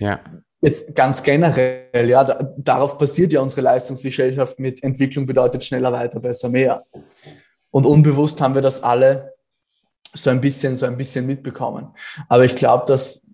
[0.00, 0.20] Ja.
[0.60, 6.18] Jetzt ganz generell, ja, da, darauf basiert ja unsere Leistungsgesellschaft mit Entwicklung bedeutet schneller, weiter,
[6.18, 6.84] besser, mehr.
[7.70, 9.34] Und unbewusst haben wir das alle
[10.14, 11.94] so ein bisschen, so ein bisschen mitbekommen.
[12.28, 13.27] Aber ich glaube, dass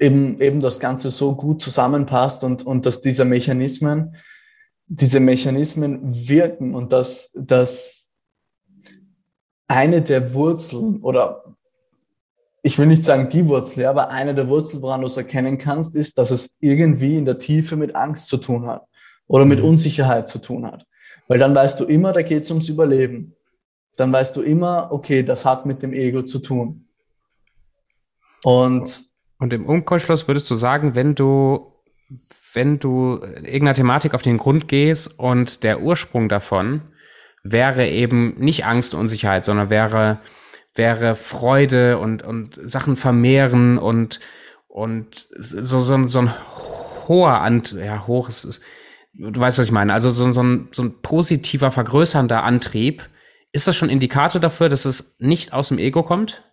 [0.00, 4.16] eben, eben das Ganze so gut zusammenpasst und, und dass diese Mechanismen,
[4.88, 8.08] diese Mechanismen wirken und dass, dass
[9.68, 11.44] eine der Wurzeln oder
[12.62, 15.94] ich will nicht sagen die Wurzel, aber eine der Wurzeln, woran du es erkennen kannst,
[15.94, 18.84] ist, dass es irgendwie in der Tiefe mit Angst zu tun hat
[19.26, 19.66] oder mit mhm.
[19.66, 20.84] Unsicherheit zu tun hat.
[21.26, 23.34] Weil dann weißt du immer, da geht es ums Überleben.
[23.96, 26.86] Dann weißt du immer, okay, das hat mit dem Ego zu tun.
[28.42, 29.09] Und,
[29.40, 31.72] und im Umkehrschluss würdest du sagen, wenn du,
[32.52, 36.82] wenn du irgendeiner Thematik auf den Grund gehst und der Ursprung davon
[37.42, 40.20] wäre eben nicht Angst und Unsicherheit, sondern wäre
[40.74, 44.20] wäre Freude und, und Sachen vermehren und,
[44.68, 46.32] und so, so, so ein
[47.08, 48.62] hoher Ant, ja, hoch ist, ist,
[49.14, 53.08] du weißt, was ich meine, also so, so, ein, so ein positiver, vergrößernder Antrieb.
[53.52, 56.44] Ist das schon Indikator dafür, dass es nicht aus dem Ego kommt?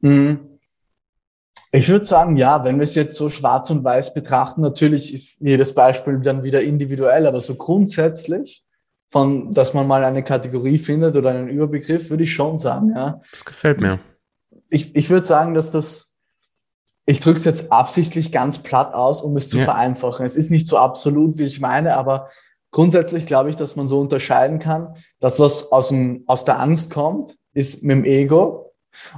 [0.00, 0.49] Mhm.
[1.72, 5.40] Ich würde sagen, ja, wenn wir es jetzt so schwarz und weiß betrachten, natürlich ist
[5.40, 8.64] jedes Beispiel dann wieder individuell, aber so grundsätzlich
[9.08, 13.20] von, dass man mal eine Kategorie findet oder einen Überbegriff, würde ich schon sagen, ja.
[13.30, 14.00] Das gefällt mir.
[14.68, 16.16] Ich, ich würde sagen, dass das,
[17.06, 19.64] ich drücke es jetzt absichtlich ganz platt aus, um es zu ja.
[19.64, 20.26] vereinfachen.
[20.26, 22.30] Es ist nicht so absolut, wie ich meine, aber
[22.70, 24.96] grundsätzlich glaube ich, dass man so unterscheiden kann.
[25.18, 28.72] Das, was aus, dem, aus der Angst kommt, ist mit dem Ego.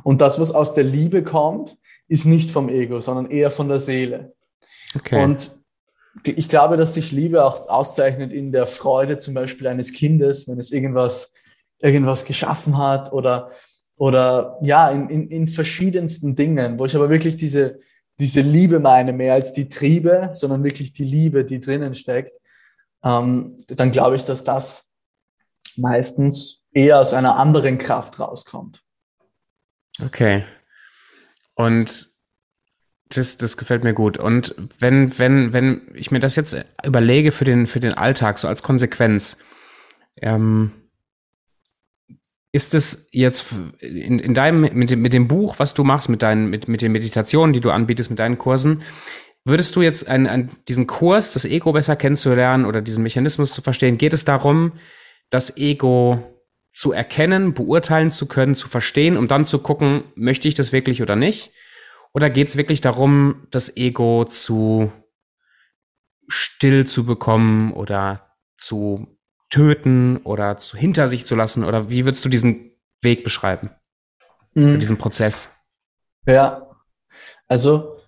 [0.05, 1.77] Und das, was aus der Liebe kommt,
[2.13, 4.35] ist nicht vom Ego, sondern eher von der Seele.
[4.95, 5.25] Okay.
[5.25, 5.59] Und
[6.25, 10.59] ich glaube, dass sich Liebe auch auszeichnet in der Freude zum Beispiel eines Kindes, wenn
[10.59, 11.33] es irgendwas,
[11.79, 13.51] irgendwas geschaffen hat oder,
[13.97, 17.81] oder ja, in, in, in verschiedensten Dingen, wo ich aber wirklich diese,
[18.21, 22.39] diese Liebe meine, mehr als die Triebe, sondern wirklich die Liebe, die drinnen steckt,
[23.03, 24.87] ähm, dann glaube ich, dass das
[25.79, 28.83] meistens eher aus einer anderen Kraft rauskommt.
[30.05, 30.45] Okay.
[31.55, 32.09] Und
[33.09, 34.17] das, das gefällt mir gut.
[34.19, 38.49] Und wenn, wenn, wenn ich mir das jetzt überlege für den, für den Alltag, so
[38.49, 39.39] als Konsequenz,
[40.17, 40.73] ähm,
[42.53, 43.47] ist es jetzt
[43.79, 46.83] in, in deinem, mit dem, mit dem Buch, was du machst, mit deinen, mit, mit
[46.83, 48.83] den Meditationen, die du anbietest, mit deinen Kursen,
[49.45, 53.63] würdest du jetzt an, an diesen Kurs, das Ego besser kennenzulernen oder diesen Mechanismus zu
[53.63, 54.73] verstehen, geht es darum,
[55.31, 56.32] das Ego
[56.73, 61.03] zu erkennen, beurteilen zu können, zu verstehen, um dann zu gucken, möchte ich das wirklich
[61.03, 61.53] oder nicht?
[62.15, 64.93] Oder geht es wirklich darum, das Ego zu
[66.29, 69.19] still zu bekommen oder zu
[69.51, 71.65] töten oder zu, hinter sich zu lassen?
[71.65, 73.71] Oder wie würdest du diesen Weg beschreiben?
[74.55, 74.81] Mhm.
[74.81, 75.55] Diesen Prozess?
[76.27, 76.71] Ja,
[77.49, 77.99] also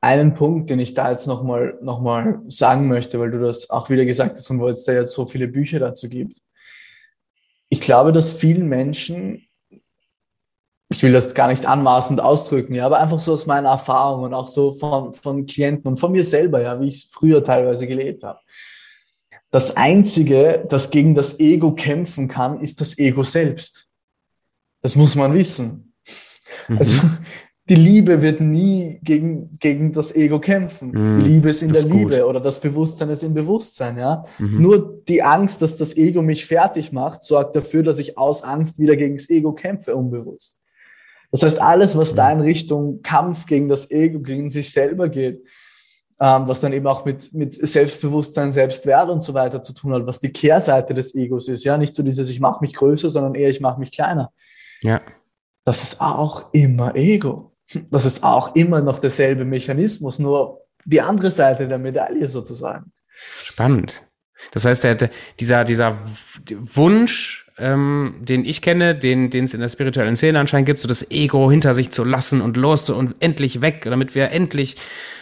[0.00, 3.90] einen Punkt, den ich da jetzt nochmal noch mal sagen möchte, weil du das auch
[3.90, 6.40] wieder gesagt hast und weil es da jetzt so viele Bücher dazu gibt.
[7.68, 9.46] Ich glaube, dass vielen Menschen
[10.88, 14.34] ich will das gar nicht anmaßend ausdrücken, ja, aber einfach so aus meiner Erfahrung und
[14.34, 17.86] auch so von, von Klienten und von mir selber, ja, wie ich es früher teilweise
[17.86, 18.38] gelebt habe.
[19.50, 23.88] Das Einzige, das gegen das Ego kämpfen kann, ist das Ego selbst.
[24.82, 25.94] Das muss man wissen.
[26.68, 26.78] Mhm.
[26.78, 27.02] Also
[27.68, 30.90] die Liebe wird nie gegen, gegen das Ego kämpfen.
[30.92, 31.20] Mhm.
[31.20, 32.26] Die Liebe ist in der ist Liebe gut.
[32.26, 34.24] oder das Bewusstsein ist im Bewusstsein, ja.
[34.38, 34.60] Mhm.
[34.60, 38.78] Nur die Angst, dass das Ego mich fertig macht, sorgt dafür, dass ich aus Angst
[38.78, 40.60] wieder gegen das Ego kämpfe, unbewusst.
[41.32, 45.42] Das heißt, alles, was da in Richtung Kampf gegen das Ego, gegen sich selber geht,
[46.20, 50.06] ähm, was dann eben auch mit, mit Selbstbewusstsein, Selbstwert und so weiter zu tun hat,
[50.06, 51.64] was die Kehrseite des Egos ist.
[51.64, 54.32] Ja, nicht so dieses, ich mache mich größer, sondern eher, ich mache mich kleiner.
[54.82, 55.00] Ja.
[55.64, 57.55] Das ist auch immer Ego.
[57.90, 62.92] Das ist auch immer noch derselbe Mechanismus, nur die andere Seite der Medaille sozusagen.
[63.16, 64.04] Spannend.
[64.52, 64.96] Das heißt, der,
[65.40, 65.98] dieser, dieser
[66.50, 71.10] Wunsch, ähm, den ich kenne, den es in der spirituellen Szene anscheinend gibt, so das
[71.10, 74.76] Ego hinter sich zu lassen und los und endlich weg, damit wir endlich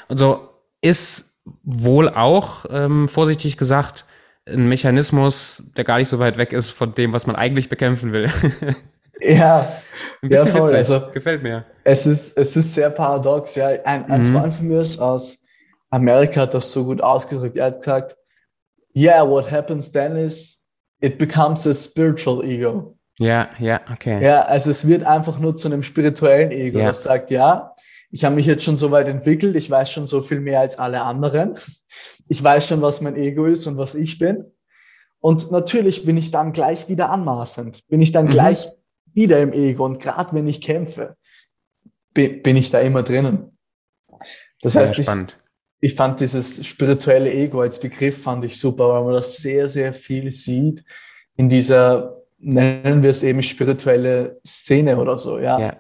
[0.08, 0.48] und so
[0.80, 4.04] ist wohl auch ähm, vorsichtig gesagt
[4.46, 8.12] ein Mechanismus, der gar nicht so weit weg ist von dem, was man eigentlich bekämpfen
[8.12, 8.30] will.
[9.20, 9.68] ja,
[10.22, 10.62] ein bisschen ja, voll.
[10.62, 10.76] Witzig.
[10.78, 11.64] Also, gefällt mir.
[11.84, 13.54] Es ist es ist sehr paradox.
[13.54, 14.24] Ja, ein, ein mhm.
[14.24, 15.38] Freund von mir ist aus
[15.90, 17.56] Amerika hat das so gut ausgedrückt.
[17.56, 18.16] Er hat gesagt,
[18.94, 20.64] yeah, what happens then is
[21.00, 22.96] it becomes a spiritual ego.
[23.18, 24.22] Ja, ja, okay.
[24.24, 26.86] Ja, also es wird einfach nur zu einem spirituellen Ego, ja.
[26.86, 27.74] das sagt, ja,
[28.10, 30.78] ich habe mich jetzt schon so weit entwickelt, ich weiß schon so viel mehr als
[30.78, 31.54] alle anderen.
[32.28, 34.44] Ich weiß schon, was mein Ego ist und was ich bin.
[35.20, 38.30] Und natürlich bin ich dann gleich wieder anmaßend, bin ich dann mhm.
[38.30, 38.68] gleich
[39.14, 39.84] wieder im Ego.
[39.84, 41.16] Und gerade wenn ich kämpfe,
[42.12, 43.58] bin, ich da immer drinnen.
[44.60, 45.38] Das Sehr heißt, spannend
[45.84, 49.92] ich fand dieses spirituelle Ego als Begriff fand ich super, weil man das sehr, sehr
[49.92, 50.82] viel sieht
[51.36, 55.58] in dieser, nennen wir es eben spirituelle Szene oder so, ja.
[55.58, 55.76] ja.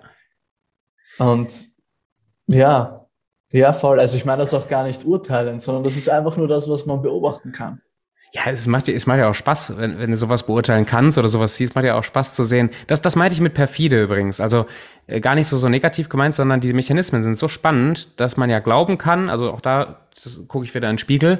[1.18, 1.54] Und
[2.48, 3.06] ja,
[3.50, 3.98] ja, voll.
[3.98, 6.84] Also ich meine das auch gar nicht urteilen, sondern das ist einfach nur das, was
[6.84, 7.80] man beobachten kann.
[8.36, 11.28] Ja, es macht, es macht ja auch Spaß, wenn, wenn du sowas beurteilen kannst oder
[11.28, 12.70] sowas siehst, macht ja auch Spaß zu sehen.
[12.88, 14.40] Das, das meinte ich mit perfide übrigens.
[14.40, 14.66] Also
[15.06, 18.50] äh, gar nicht so, so negativ gemeint, sondern die Mechanismen sind so spannend, dass man
[18.50, 20.00] ja glauben kann, also auch da
[20.48, 21.38] gucke ich wieder in den Spiegel,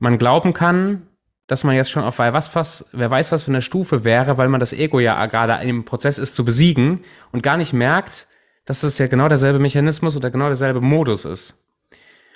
[0.00, 1.06] man glauben kann,
[1.46, 4.48] dass man jetzt schon auf was, was, wer weiß was für eine Stufe wäre, weil
[4.48, 8.26] man das Ego ja gerade im Prozess ist zu besiegen und gar nicht merkt,
[8.66, 11.61] dass das ja genau derselbe Mechanismus oder genau derselbe Modus ist.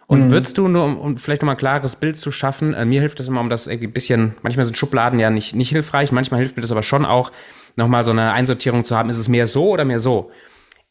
[0.06, 0.30] Und mhm.
[0.30, 3.18] würdest du nur, um, um vielleicht nochmal ein klares Bild zu schaffen, äh, mir hilft
[3.18, 6.38] das immer, um das irgendwie ein bisschen, manchmal sind Schubladen ja nicht, nicht hilfreich, manchmal
[6.38, 7.32] hilft mir das aber schon auch,
[7.74, 10.30] nochmal so eine Einsortierung zu haben, ist es mehr so oder mehr so?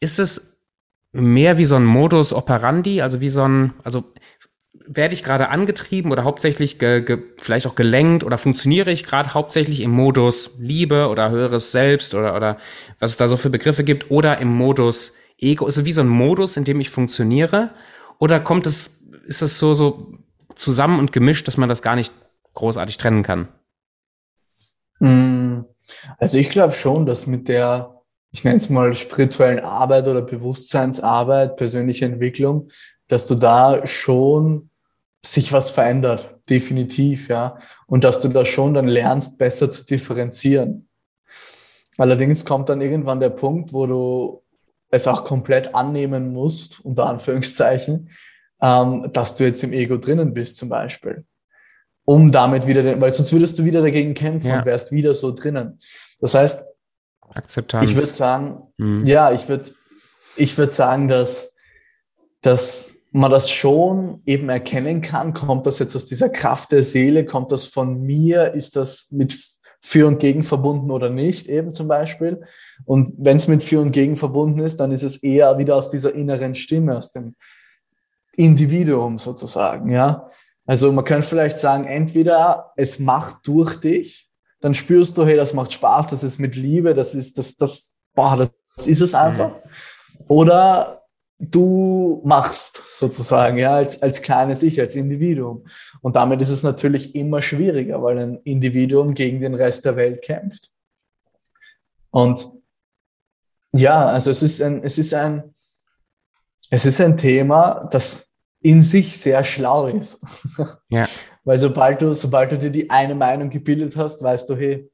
[0.00, 0.60] Ist es
[1.12, 4.04] mehr wie so ein Modus operandi, also wie so ein, also
[4.86, 9.34] werde ich gerade angetrieben oder hauptsächlich ge, ge, vielleicht auch gelenkt oder funktioniere ich gerade
[9.34, 12.58] hauptsächlich im Modus Liebe oder höheres Selbst oder, oder
[13.00, 15.66] was es da so für Begriffe gibt oder im Modus Ego?
[15.66, 17.70] Ist es wie so ein Modus, in dem ich funktioniere?
[18.18, 20.12] Oder kommt es ist es so, so
[20.54, 22.12] zusammen und gemischt, dass man das gar nicht
[22.54, 23.48] großartig trennen kann?
[25.00, 25.60] Mm,
[26.18, 31.56] also ich glaube schon, dass mit der, ich nenne es mal spirituellen Arbeit oder Bewusstseinsarbeit,
[31.56, 32.68] persönliche Entwicklung,
[33.08, 34.70] dass du da schon
[35.24, 37.58] sich was verändert, definitiv, ja.
[37.86, 40.88] Und dass du da schon dann lernst, besser zu differenzieren.
[41.98, 44.42] Allerdings kommt dann irgendwann der Punkt, wo du
[44.90, 48.10] es auch komplett annehmen musst, unter Anführungszeichen,
[48.60, 51.24] ähm, dass du jetzt im Ego drinnen bist zum Beispiel.
[52.04, 54.58] Um damit wieder, weil sonst würdest du wieder dagegen kämpfen ja.
[54.58, 55.78] und wärst wieder so drinnen.
[56.20, 56.64] Das heißt,
[57.34, 57.90] Akzeptanz.
[57.90, 59.02] Ich würde sagen, mhm.
[59.02, 59.70] ja, ich würde
[60.36, 61.54] ich würde sagen, dass,
[62.42, 65.32] dass man das schon eben erkennen kann.
[65.32, 67.24] Kommt das jetzt aus dieser Kraft der Seele?
[67.24, 68.52] Kommt das von mir?
[68.54, 69.34] Ist das mit
[69.80, 72.42] für und gegen verbunden oder nicht, eben zum Beispiel?
[72.84, 75.90] Und wenn es mit für und gegen verbunden ist, dann ist es eher wieder aus
[75.90, 77.34] dieser inneren Stimme, aus dem
[78.36, 80.28] Individuum sozusagen, ja.
[80.66, 84.28] Also man könnte vielleicht sagen, entweder es macht durch dich,
[84.60, 87.94] dann spürst du, hey, das macht Spaß, das ist mit Liebe, das ist, das, das,
[88.14, 88.36] boah,
[88.76, 89.52] das ist es einfach.
[90.26, 91.02] Oder
[91.38, 95.66] du machst sozusagen, ja, als, als kleines Ich, als Individuum.
[96.00, 100.22] Und damit ist es natürlich immer schwieriger, weil ein Individuum gegen den Rest der Welt
[100.22, 100.70] kämpft.
[102.10, 102.48] Und
[103.72, 105.54] ja, also es ist ein, es ist ein,
[106.70, 108.25] es ist ein Thema, das
[108.66, 110.20] in sich sehr schlau ist.
[110.88, 111.06] Ja.
[111.44, 114.90] Weil sobald du, sobald du dir die eine Meinung gebildet hast, weißt du, hey,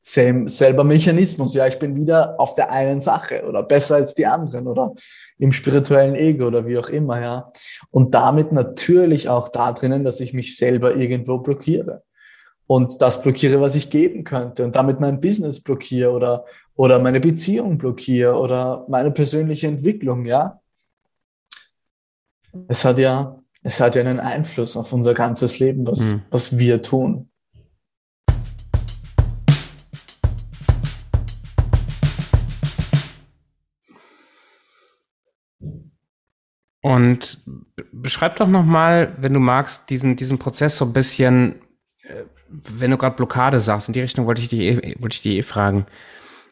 [0.00, 4.26] same, selber Mechanismus, ja, ich bin wieder auf der einen Sache oder besser als die
[4.26, 4.94] anderen oder
[5.38, 7.52] im spirituellen Ego oder wie auch immer, ja.
[7.90, 12.02] Und damit natürlich auch da drinnen, dass ich mich selber irgendwo blockiere
[12.66, 16.44] und das blockiere, was ich geben könnte und damit mein Business blockiere oder,
[16.74, 20.60] oder meine Beziehung blockiere oder meine persönliche Entwicklung, ja.
[22.68, 26.22] Es hat ja, es hat ja einen Einfluss auf unser ganzes Leben, was, mhm.
[26.30, 27.30] was wir tun.
[36.80, 37.38] Und
[37.92, 41.56] beschreib doch nochmal, wenn du magst, diesen, diesen Prozess so ein bisschen,
[42.02, 45.22] äh, wenn du gerade Blockade sagst, in die Richtung wollte ich dich eh, wollte ich
[45.22, 45.86] dich eh fragen.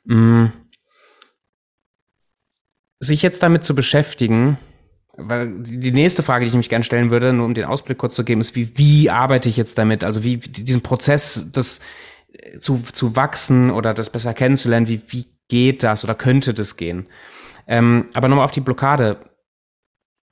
[0.06, 0.52] Hm.
[2.98, 4.58] Sich jetzt damit zu beschäftigen,
[5.16, 8.14] weil die nächste Frage, die ich mich gerne stellen würde, nur um den Ausblick kurz
[8.14, 10.04] zu geben, ist, wie, wie arbeite ich jetzt damit?
[10.04, 11.80] Also wie diesen Prozess, das
[12.32, 16.76] äh, zu, zu wachsen oder das besser kennenzulernen, wie, wie geht das oder könnte das
[16.76, 17.06] gehen?
[17.66, 19.18] Ähm, aber nochmal auf die Blockade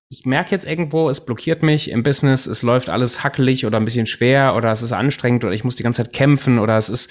[0.08, 3.84] ich merke jetzt irgendwo, es blockiert mich im Business, es läuft alles hackelig oder ein
[3.84, 6.88] bisschen schwer oder es ist anstrengend oder ich muss die ganze Zeit kämpfen oder es
[6.88, 7.10] ist,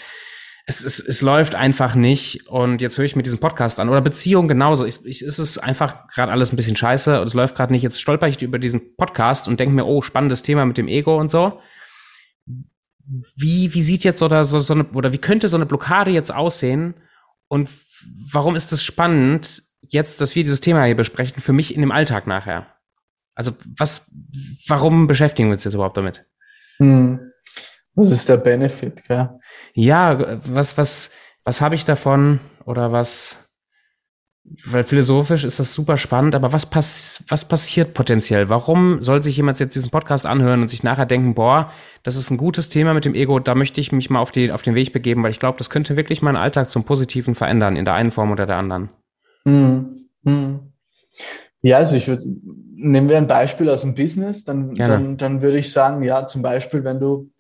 [0.66, 4.00] es, es, es läuft einfach nicht und jetzt höre ich mir diesen Podcast an oder
[4.00, 4.86] Beziehung genauso.
[4.86, 7.84] Ich, ich, es ist einfach gerade alles ein bisschen scheiße und es läuft gerade nicht.
[7.84, 11.20] Jetzt stolper ich über diesen Podcast und denke mir, oh, spannendes Thema mit dem Ego
[11.20, 11.60] und so.
[13.36, 16.34] Wie, wie sieht jetzt oder so, so eine, oder wie könnte so eine Blockade jetzt
[16.34, 16.94] aussehen
[17.50, 17.70] und
[18.32, 21.92] warum ist es spannend, jetzt, dass wir dieses Thema hier besprechen, für mich in dem
[21.92, 22.68] Alltag nachher?
[23.36, 24.16] Also was,
[24.68, 26.26] warum beschäftigen wir uns jetzt überhaupt damit?
[26.78, 27.33] Hm.
[27.96, 29.30] Was ist der Benefit, gell?
[29.74, 31.12] Ja, was, was,
[31.44, 33.38] was habe ich davon oder was,
[34.66, 38.50] weil philosophisch ist das super spannend, aber was, pass, was passiert potenziell?
[38.50, 42.32] Warum soll sich jemand jetzt diesen Podcast anhören und sich nachher denken, boah, das ist
[42.32, 44.76] ein gutes Thema mit dem Ego, da möchte ich mich mal auf, die, auf den
[44.76, 47.94] Weg begeben, weil ich glaube, das könnte wirklich meinen Alltag zum Positiven verändern, in der
[47.94, 48.90] einen Form oder der anderen.
[49.46, 50.10] Hm.
[50.26, 50.74] Hm.
[51.62, 52.24] Ja, also ich würde,
[52.76, 56.42] nehmen wir ein Beispiel aus dem Business, dann, dann, dann würde ich sagen, ja, zum
[56.42, 57.32] Beispiel, wenn du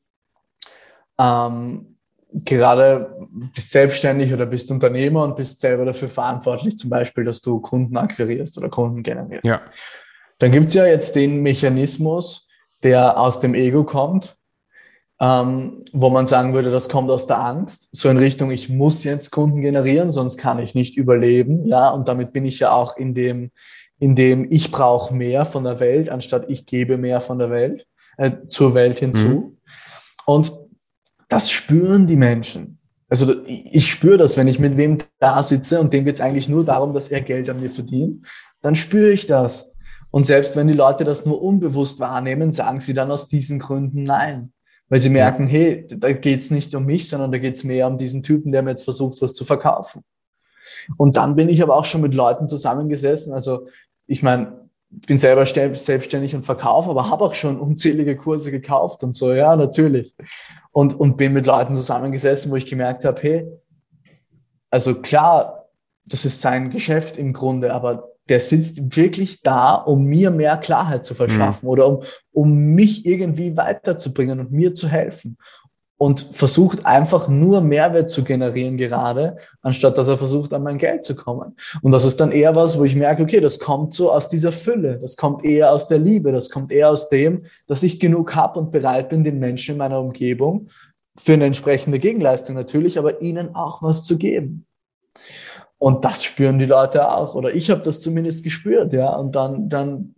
[1.20, 1.98] ähm,
[2.34, 3.16] gerade
[3.54, 7.96] bist selbstständig oder bist Unternehmer und bist selber dafür verantwortlich, zum Beispiel, dass du Kunden
[7.96, 9.46] akquirierst oder Kunden generierst.
[9.46, 9.62] Ja.
[10.40, 12.48] Dann gibt es ja jetzt den Mechanismus,
[12.82, 14.36] der aus dem Ego kommt,
[15.22, 19.04] ähm, wo man sagen würde, das kommt aus der Angst, so in Richtung, ich muss
[19.04, 21.68] jetzt Kunden generieren, sonst kann ich nicht überleben.
[21.68, 23.52] Ja, und damit bin ich ja auch in dem,
[24.00, 27.86] in dem ich brauche mehr von der Welt, anstatt ich gebe mehr von der Welt,
[28.18, 29.28] äh, zur Welt hinzu.
[29.28, 29.58] Mhm.
[30.26, 30.63] Und
[31.34, 32.78] das spüren die Menschen.
[33.10, 36.48] Also ich spüre das, wenn ich mit wem da sitze und dem geht es eigentlich
[36.48, 38.28] nur darum, dass er Geld an mir verdient,
[38.62, 39.72] dann spüre ich das.
[40.12, 44.04] Und selbst wenn die Leute das nur unbewusst wahrnehmen, sagen sie dann aus diesen Gründen
[44.04, 44.54] nein.
[44.90, 47.88] Weil sie merken, hey, da geht es nicht um mich, sondern da geht es mehr
[47.88, 50.04] um diesen Typen, der mir jetzt versucht, was zu verkaufen.
[50.98, 53.34] Und dann bin ich aber auch schon mit Leuten zusammengesessen.
[53.34, 53.68] Also
[54.06, 54.70] ich meine,
[55.08, 59.56] bin selber selbstständig und verkaufe, aber habe auch schon unzählige Kurse gekauft und so, ja,
[59.56, 60.14] natürlich.
[60.74, 63.48] Und, und bin mit Leuten zusammengesessen, wo ich gemerkt habe, hey,
[64.70, 65.70] also klar,
[66.06, 71.06] das ist sein Geschäft im Grunde, aber der sitzt wirklich da, um mir mehr Klarheit
[71.06, 71.70] zu verschaffen mhm.
[71.70, 75.38] oder um, um mich irgendwie weiterzubringen und mir zu helfen
[75.98, 81.06] und versucht einfach nur Mehrwert zu generieren gerade, anstatt dass er versucht, an mein Geld
[81.06, 81.56] zu kommen.
[81.82, 84.52] Und das ist dann eher was, wo ich merke, okay, das kommt so aus dieser
[84.52, 88.36] Fülle, das kommt eher aus der Liebe, das kommt eher aus dem, dass ich genug
[88.36, 90.68] habe und bereit bin, den Menschen in meiner Umgebung
[91.18, 94.66] für eine entsprechende Gegenleistung natürlich, aber ihnen auch was zu geben.
[95.78, 99.16] Und das spüren die Leute auch, oder ich habe das zumindest gespürt, ja.
[99.16, 100.16] Und dann, dann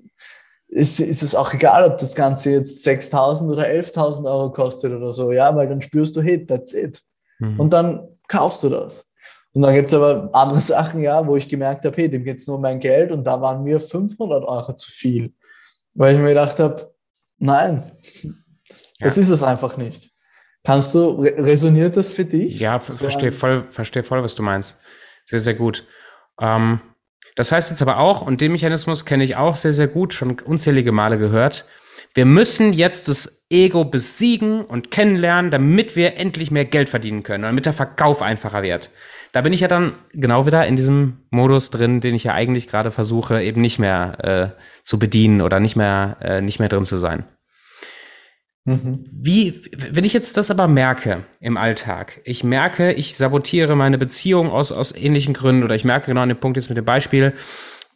[0.68, 5.12] ist, ist es auch egal, ob das Ganze jetzt 6.000 oder 11.000 Euro kostet oder
[5.12, 7.02] so, ja, weil dann spürst du, hey, that's it.
[7.40, 7.60] Mhm.
[7.60, 9.10] Und dann kaufst du das.
[9.54, 12.38] Und dann gibt es aber andere Sachen, ja, wo ich gemerkt habe, hey, dem geht
[12.38, 15.34] es nur um mein Geld und da waren mir 500 Euro zu viel.
[15.94, 16.94] Weil ich mir gedacht habe,
[17.38, 17.84] nein,
[18.68, 19.06] das, ja.
[19.06, 20.12] das ist es einfach nicht.
[20.64, 22.60] Kannst du, resoniert das für dich?
[22.60, 24.78] Ja, verstehe voll, verstehe voll, was du meinst.
[25.26, 25.86] Sehr, sehr gut.
[26.42, 26.82] Ähm,
[27.36, 30.38] das heißt jetzt aber auch, und den Mechanismus kenne ich auch sehr, sehr gut, schon
[30.46, 31.66] unzählige Male gehört,
[32.14, 37.44] wir müssen jetzt das Ego besiegen und kennenlernen, damit wir endlich mehr Geld verdienen können,
[37.44, 38.90] damit der Verkauf einfacher wird.
[39.34, 42.68] Da bin ich ja dann genau wieder in diesem Modus drin, den ich ja eigentlich
[42.68, 46.86] gerade versuche, eben nicht mehr äh, zu bedienen oder nicht mehr, äh, nicht mehr drin
[46.86, 47.26] zu sein.
[48.66, 49.04] Mhm.
[49.12, 54.50] Wie, wenn ich jetzt das aber merke im Alltag, ich merke, ich sabotiere meine Beziehung
[54.50, 57.34] aus, aus ähnlichen Gründen oder ich merke genau an dem Punkt jetzt mit dem Beispiel,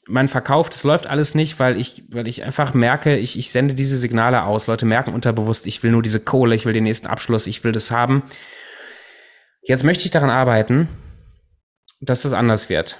[0.07, 3.74] mein Verkauf, das läuft alles nicht, weil ich, weil ich einfach merke, ich, ich sende
[3.74, 4.67] diese Signale aus.
[4.67, 7.72] Leute merken unterbewusst, ich will nur diese Kohle, ich will den nächsten Abschluss, ich will
[7.72, 8.24] das haben.
[9.61, 10.88] Jetzt möchte ich daran arbeiten,
[11.99, 12.99] dass das anders wird.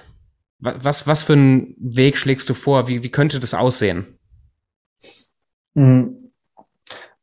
[0.58, 2.86] Was, was für einen Weg schlägst du vor?
[2.86, 4.18] Wie, wie könnte das aussehen?
[5.74, 6.19] Hm.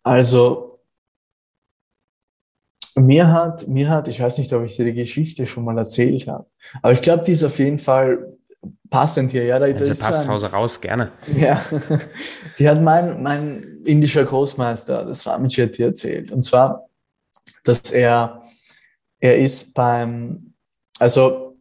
[0.08, 0.80] Also,
[2.96, 6.28] mir hat, mir hat, ich weiß nicht, ob ich dir die Geschichte schon mal erzählt
[6.28, 6.48] habe,
[6.82, 8.38] aber ich glaube, die ist auf jeden Fall
[8.90, 9.44] passend hier.
[9.44, 11.12] Ja, da, Wenn sie passt, Hause raus, gerne.
[11.38, 11.62] Ja,
[12.58, 16.32] die hat mein, mein indischer Großmeister, das Swamiji, erzählt.
[16.32, 16.88] Und zwar,
[17.64, 18.44] dass er,
[19.20, 20.54] er ist beim,
[21.00, 21.58] also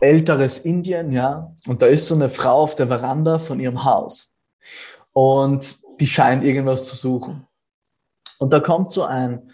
[0.00, 4.32] älteres Indien, ja, und da ist so eine Frau auf der Veranda von ihrem Haus.
[5.12, 7.46] Und die scheint irgendwas zu suchen.
[8.38, 9.50] Und da kommt so ein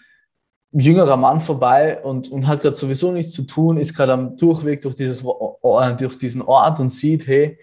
[0.73, 4.81] jüngerer Mann vorbei und, und hat gerade sowieso nichts zu tun, ist gerade am Durchweg
[4.83, 7.59] durch, dieses, durch diesen Ort und sieht, hey,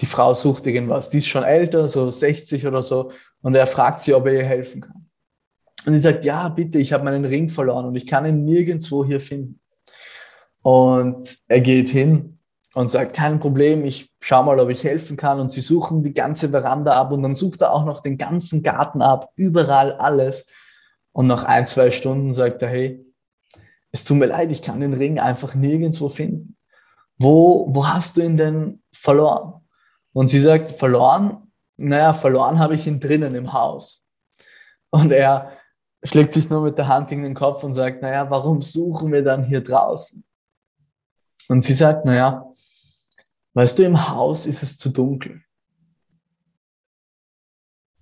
[0.00, 1.10] die Frau sucht irgendwas.
[1.10, 3.10] Die ist schon älter, so 60 oder so,
[3.42, 5.08] und er fragt sie, ob er ihr helfen kann.
[5.86, 9.04] Und sie sagt, ja, bitte, ich habe meinen Ring verloren und ich kann ihn nirgendwo
[9.04, 9.60] hier finden.
[10.62, 12.35] Und er geht hin
[12.76, 15.40] und sagt, kein Problem, ich schau mal, ob ich helfen kann.
[15.40, 18.62] Und sie suchen die ganze Veranda ab und dann sucht er auch noch den ganzen
[18.62, 20.44] Garten ab, überall alles.
[21.12, 23.02] Und nach ein, zwei Stunden sagt er, hey,
[23.92, 26.58] es tut mir leid, ich kann den Ring einfach nirgendwo finden.
[27.16, 29.54] Wo, wo hast du ihn denn verloren?
[30.12, 31.50] Und sie sagt, verloren?
[31.78, 34.04] Naja, verloren habe ich ihn drinnen im Haus.
[34.90, 35.50] Und er
[36.04, 39.24] schlägt sich nur mit der Hand gegen den Kopf und sagt, naja, warum suchen wir
[39.24, 40.22] dann hier draußen?
[41.48, 42.46] Und sie sagt, naja,
[43.56, 45.40] weißt du, im Haus ist es zu dunkel.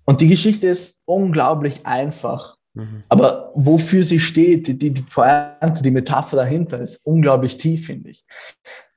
[0.03, 2.57] Und die Geschichte ist unglaublich einfach.
[2.73, 3.03] Mhm.
[3.07, 8.09] Aber wofür sie steht, die, die, die Pointe, die Metapher dahinter ist unglaublich tief, finde
[8.09, 8.25] ich.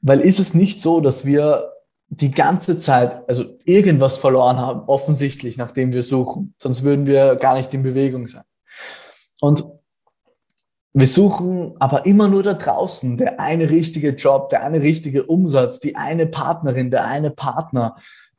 [0.00, 1.72] Weil ist es nicht so, dass wir
[2.08, 6.54] die ganze Zeit, also irgendwas verloren haben, offensichtlich, nachdem wir suchen.
[6.58, 8.44] Sonst würden wir gar nicht in Bewegung sein.
[9.40, 9.64] Und
[10.94, 15.80] wir suchen aber immer nur da draußen der eine richtige Job, der eine richtige Umsatz,
[15.80, 17.96] die eine Partnerin, der eine Partner,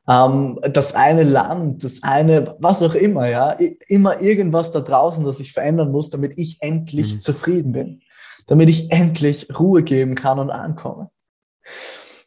[0.07, 3.55] ähm, das eine Land, das eine, was auch immer, ja,
[3.87, 7.21] immer irgendwas da draußen, das sich verändern muss, damit ich endlich mhm.
[7.21, 8.01] zufrieden bin,
[8.47, 11.11] damit ich endlich Ruhe geben kann und ankomme.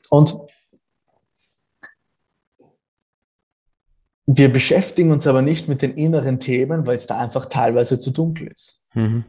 [0.08, 0.38] Und
[4.26, 8.12] wir beschäftigen uns aber nicht mit den inneren Themen, weil es da einfach teilweise zu
[8.12, 8.80] dunkel ist.
[8.94, 9.24] Mhm.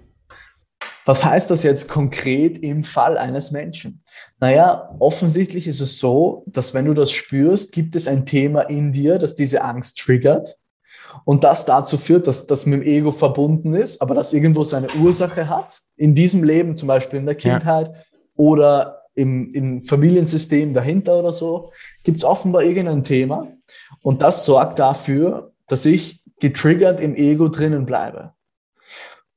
[1.06, 4.02] Was heißt das jetzt konkret im Fall eines Menschen?
[4.40, 8.94] Naja, offensichtlich ist es so, dass wenn du das spürst, gibt es ein Thema in
[8.94, 10.58] dir, das diese Angst triggert
[11.26, 14.88] und das dazu führt, dass das mit dem Ego verbunden ist, aber das irgendwo seine
[15.02, 18.04] Ursache hat, in diesem Leben, zum Beispiel in der Kindheit ja.
[18.36, 21.72] oder im, im Familiensystem dahinter oder so,
[22.04, 23.48] gibt es offenbar irgendein Thema
[24.02, 28.33] und das sorgt dafür, dass ich getriggert im Ego drinnen bleibe.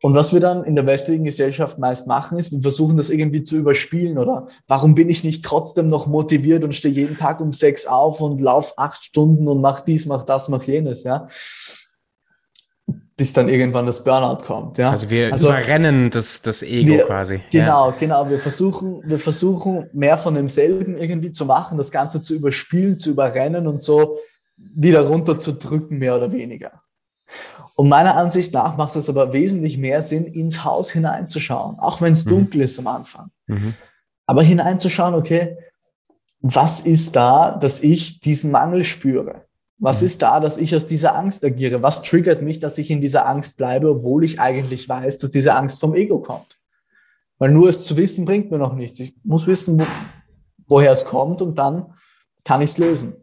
[0.03, 3.43] Und was wir dann in der westlichen Gesellschaft meist machen, ist, wir versuchen das irgendwie
[3.43, 7.53] zu überspielen oder warum bin ich nicht trotzdem noch motiviert und stehe jeden Tag um
[7.53, 11.27] sechs auf und laufe acht Stunden und mach dies, mach das, mach jenes, ja.
[13.17, 14.91] Bis dann irgendwann das Burnout kommt, ja.
[14.91, 17.41] Also wir also, überrennen das, das Ego wir, quasi.
[17.51, 17.97] Genau, ja.
[17.99, 18.29] genau.
[18.29, 23.11] Wir versuchen, wir versuchen mehr von demselben irgendwie zu machen, das Ganze zu überspielen, zu
[23.11, 24.19] überrennen und so
[24.59, 26.83] wieder runter zu drücken, mehr oder weniger.
[27.79, 32.15] Und meiner Ansicht nach macht es aber wesentlich mehr Sinn, ins Haus hineinzuschauen, auch wenn
[32.15, 32.31] es mhm.
[32.31, 33.31] dunkel ist am Anfang.
[33.47, 33.75] Mhm.
[34.27, 35.59] Aber hineinzuschauen, okay,
[36.41, 39.43] was ist da, dass ich diesen Mangel spüre?
[39.79, 40.07] Was mhm.
[40.07, 41.83] ist da, dass ich aus dieser Angst agiere?
[41.83, 45.55] Was triggert mich, dass ich in dieser Angst bleibe, obwohl ich eigentlich weiß, dass diese
[45.55, 46.57] Angst vom Ego kommt?
[47.39, 48.99] Weil nur es zu wissen bringt mir noch nichts.
[49.01, 49.87] Ich muss wissen, wo,
[50.67, 51.93] woher es kommt und dann
[52.43, 53.15] kann ich es lösen.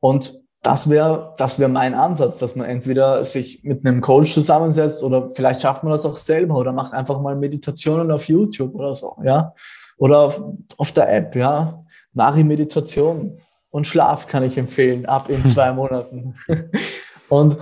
[0.00, 5.04] Und das wäre das wäre mein Ansatz, dass man entweder sich mit einem Coach zusammensetzt
[5.04, 8.92] oder vielleicht schafft man das auch selber oder macht einfach mal Meditationen auf YouTube oder
[8.92, 9.54] so, ja.
[9.96, 10.42] Oder auf,
[10.76, 11.84] auf der App, ja.
[12.14, 13.38] Mari Meditation
[13.70, 16.34] und Schlaf kann ich empfehlen, ab in zwei Monaten.
[17.28, 17.58] und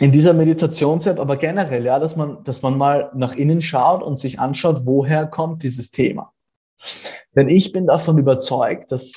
[0.00, 4.18] in dieser Meditations-App, aber generell, ja, dass man, dass man mal nach innen schaut und
[4.18, 6.32] sich anschaut, woher kommt dieses Thema.
[7.36, 9.12] Denn ich bin davon überzeugt, dass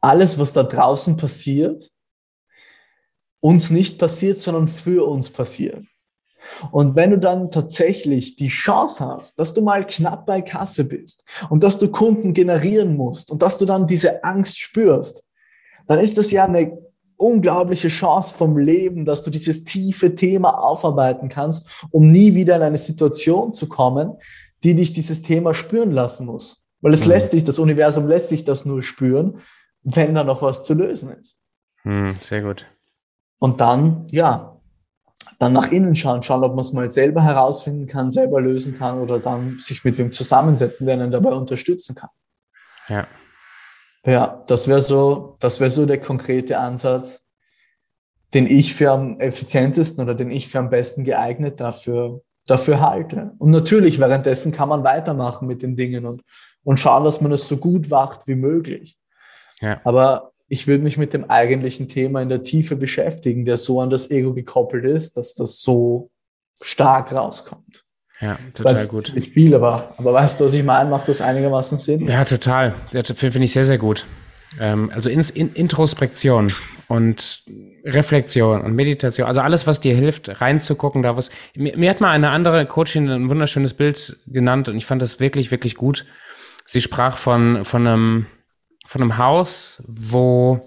[0.00, 1.90] alles, was da draußen passiert,
[3.40, 5.84] uns nicht passiert, sondern für uns passiert.
[6.70, 11.24] Und wenn du dann tatsächlich die Chance hast, dass du mal knapp bei Kasse bist
[11.48, 15.22] und dass du Kunden generieren musst und dass du dann diese Angst spürst,
[15.86, 16.78] dann ist das ja eine
[17.16, 22.62] unglaubliche Chance vom Leben, dass du dieses tiefe Thema aufarbeiten kannst, um nie wieder in
[22.62, 24.16] eine Situation zu kommen,
[24.62, 26.64] die dich dieses Thema spüren lassen muss.
[26.80, 27.08] Weil es mhm.
[27.08, 29.40] lässt dich, das Universum lässt dich das nur spüren,
[29.82, 31.38] wenn da noch was zu lösen ist.
[31.84, 32.66] Mhm, sehr gut.
[33.38, 34.60] Und dann, ja,
[35.38, 38.98] dann nach innen schauen, schauen, ob man es mal selber herausfinden kann, selber lösen kann
[38.98, 42.10] oder dann sich mit wem zusammensetzen, der einen dabei unterstützen kann.
[42.88, 43.06] Ja.
[44.04, 47.28] Ja, das wäre so, das wäre so der konkrete Ansatz,
[48.32, 53.32] den ich für am effizientesten oder den ich für am besten geeignet dafür, dafür halte.
[53.38, 56.22] Und natürlich währenddessen kann man weitermachen mit den Dingen und,
[56.64, 58.98] und schauen, dass man es so gut macht wie möglich.
[59.60, 59.80] Ja.
[59.84, 63.90] Aber ich würde mich mit dem eigentlichen Thema in der Tiefe beschäftigen, der so an
[63.90, 66.10] das Ego gekoppelt ist, dass das so
[66.60, 67.84] stark rauskommt.
[68.20, 69.12] Ja, total das gut.
[69.14, 70.90] Nicht viel, aber, aber weißt du, was ich meine?
[70.90, 72.06] Macht das einigermaßen Sinn?
[72.06, 72.74] Ja, total.
[72.92, 74.04] Das finde ich sehr, sehr gut.
[74.58, 76.52] Ähm, also in, in, Introspektion
[76.88, 77.44] und
[77.84, 81.30] Reflexion und Meditation, also alles, was dir hilft, reinzugucken, da was.
[81.54, 85.20] Mir, mir hat mal eine andere Coachin ein wunderschönes Bild genannt und ich fand das
[85.20, 86.04] wirklich, wirklich gut.
[86.66, 88.26] Sie sprach von, von einem,
[88.90, 90.60] von einem Haus, wo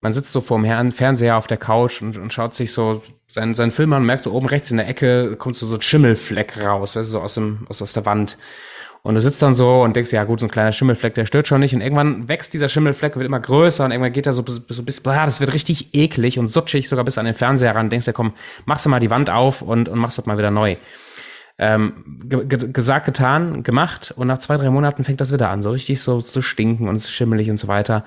[0.00, 3.52] man sitzt so vor dem Fernseher auf der Couch und, und schaut sich so seinen,
[3.52, 5.82] seinen Film an und merkt so oben rechts in der Ecke kommt so, so ein
[5.82, 8.38] Schimmelfleck raus, weißt du, so aus, dem, aus, aus der Wand.
[9.02, 11.48] Und du sitzt dann so und denkst, ja gut, so ein kleiner Schimmelfleck, der stört
[11.48, 11.74] schon nicht.
[11.74, 14.82] Und irgendwann wächst dieser Schimmelfleck, wird immer größer und irgendwann geht er so, so, so
[14.82, 17.90] bis, boah, das wird richtig eklig und sutschig sogar bis an den Fernseher ran.
[17.90, 18.32] denkst ja, komm,
[18.64, 20.76] machst du mal die Wand auf und, und machst das mal wieder neu.
[21.62, 21.92] Ähm,
[22.24, 26.00] ge gesagt, getan, gemacht und nach zwei, drei Monaten fängt das wieder an, so richtig
[26.00, 28.02] so zu so stinken und schimmelig und so weiter.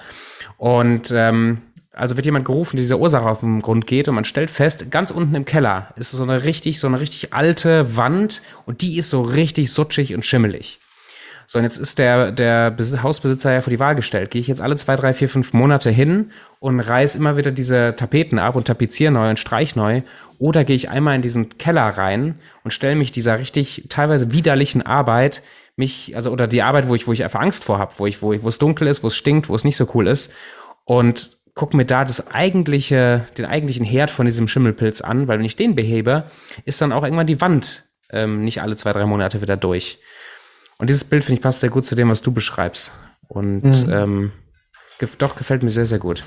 [0.57, 1.59] Und ähm,
[1.91, 4.89] also wird jemand gerufen, der dieser Ursache auf den Grund geht und man stellt fest,
[4.89, 8.97] ganz unten im Keller ist so eine richtig, so eine richtig alte Wand und die
[8.97, 10.79] ist so richtig sutschig und schimmelig.
[11.47, 14.31] So, und jetzt ist der, der Hausbesitzer ja vor die Wahl gestellt.
[14.31, 17.95] Gehe ich jetzt alle zwei, drei, vier, fünf Monate hin und reiß immer wieder diese
[17.95, 20.01] Tapeten ab und tapeziere neu und streich neu?
[20.39, 24.81] Oder gehe ich einmal in diesen Keller rein und stelle mich dieser richtig teilweise widerlichen
[24.81, 25.41] Arbeit,
[25.75, 28.21] mich, also, oder die Arbeit, wo ich, wo ich einfach Angst vor habe, wo ich,
[28.21, 30.31] wo ich, wo es dunkel ist, wo es stinkt, wo es nicht so cool ist
[30.85, 35.45] und guck mir da das eigentliche, den eigentlichen Herd von diesem Schimmelpilz an, weil wenn
[35.45, 36.25] ich den behebe,
[36.65, 39.99] ist dann auch irgendwann die Wand ähm, nicht alle zwei, drei Monate wieder durch.
[40.78, 42.91] Und dieses Bild, finde ich, passt sehr gut zu dem, was du beschreibst.
[43.28, 43.91] Und mhm.
[43.91, 44.32] ähm,
[44.99, 46.24] gef doch gefällt mir sehr, sehr gut.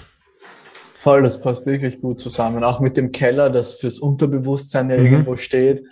[0.95, 2.65] Voll, das passt wirklich gut zusammen.
[2.65, 5.05] Auch mit dem Keller, das fürs Unterbewusstsein ja mhm.
[5.05, 5.85] irgendwo steht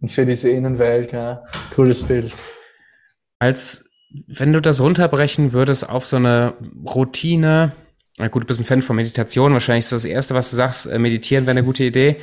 [0.00, 1.12] und für diese Innenwelt.
[1.12, 1.44] Ja.
[1.74, 2.34] Cooles Bild.
[3.38, 3.90] Als
[4.26, 6.54] wenn du das runterbrechen würdest auf so eine
[6.86, 7.72] Routine,
[8.16, 10.86] na gut, du bist ein Fan von Meditation, wahrscheinlich ist das Erste, was du sagst,
[10.86, 12.16] äh, meditieren wäre eine gute Idee.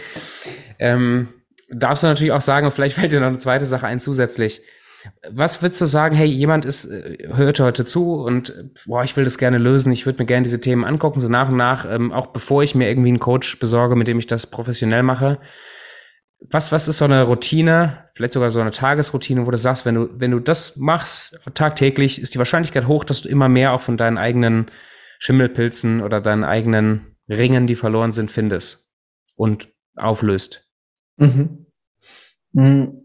[0.80, 1.28] Ähm,
[1.70, 4.62] darfst du natürlich auch sagen, vielleicht fällt dir noch eine zweite Sache ein zusätzlich.
[5.30, 8.54] Was würdest du sagen, hey, jemand ist, äh, hört heute zu und
[8.86, 11.49] boah, ich will das gerne lösen, ich würde mir gerne diese Themen angucken, so nach
[11.49, 14.47] und nach, ähm, auch bevor ich mir irgendwie einen Coach besorge, mit dem ich das
[14.47, 15.39] professionell mache.
[16.49, 19.95] Was, was ist so eine Routine, vielleicht sogar so eine Tagesroutine, wo du sagst, wenn
[19.95, 23.82] du, wenn du das machst, tagtäglich, ist die Wahrscheinlichkeit hoch, dass du immer mehr auch
[23.82, 24.72] von deinen eigenen
[25.20, 28.91] Schimmelpilzen oder deinen eigenen Ringen, die verloren sind, findest
[29.36, 30.68] und auflöst.
[31.18, 31.68] Mhm.
[32.54, 33.01] mhm.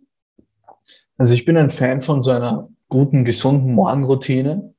[1.19, 4.75] Also ich bin ein Fan von so einer guten, gesunden Morgenroutine,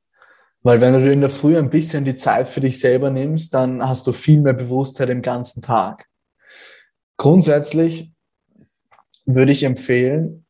[0.62, 3.86] weil wenn du in der Früh ein bisschen die Zeit für dich selber nimmst, dann
[3.86, 6.06] hast du viel mehr Bewusstheit im ganzen Tag.
[7.16, 8.12] Grundsätzlich
[9.24, 10.46] würde ich empfehlen,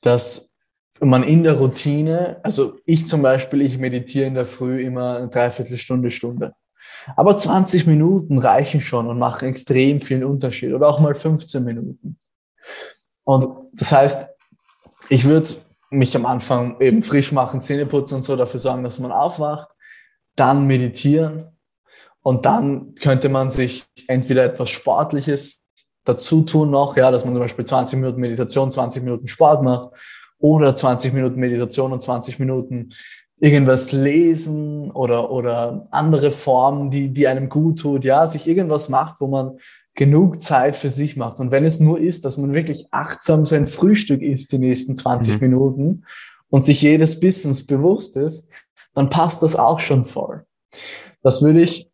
[0.00, 0.52] dass
[1.00, 5.28] man in der Routine, also ich zum Beispiel, ich meditiere in der Früh immer eine
[5.28, 6.54] Dreiviertelstunde, Stunde.
[7.16, 12.18] Aber 20 Minuten reichen schon und machen extrem viel Unterschied oder auch mal 15 Minuten.
[13.24, 14.28] Und das heißt,
[15.08, 15.50] ich würde
[15.90, 19.68] mich am Anfang eben frisch machen, Zähne putzen und so, dafür sorgen, dass man aufwacht,
[20.36, 21.56] dann meditieren
[22.22, 25.62] und dann könnte man sich entweder etwas Sportliches
[26.04, 29.90] dazu tun noch, ja, dass man zum Beispiel 20 Minuten Meditation, 20 Minuten Sport macht
[30.38, 32.90] oder 20 Minuten Meditation und 20 Minuten
[33.38, 39.20] irgendwas lesen oder, oder andere Formen, die, die einem gut tut, ja, sich irgendwas macht,
[39.20, 39.58] wo man
[39.94, 41.40] genug Zeit für sich macht.
[41.40, 45.34] Und wenn es nur ist, dass man wirklich achtsam sein Frühstück isst die nächsten 20
[45.34, 45.40] mhm.
[45.40, 46.04] Minuten
[46.50, 48.48] und sich jedes Bissens bewusst ist,
[48.94, 50.44] dann passt das auch schon voll.
[51.22, 51.90] Das würde ich,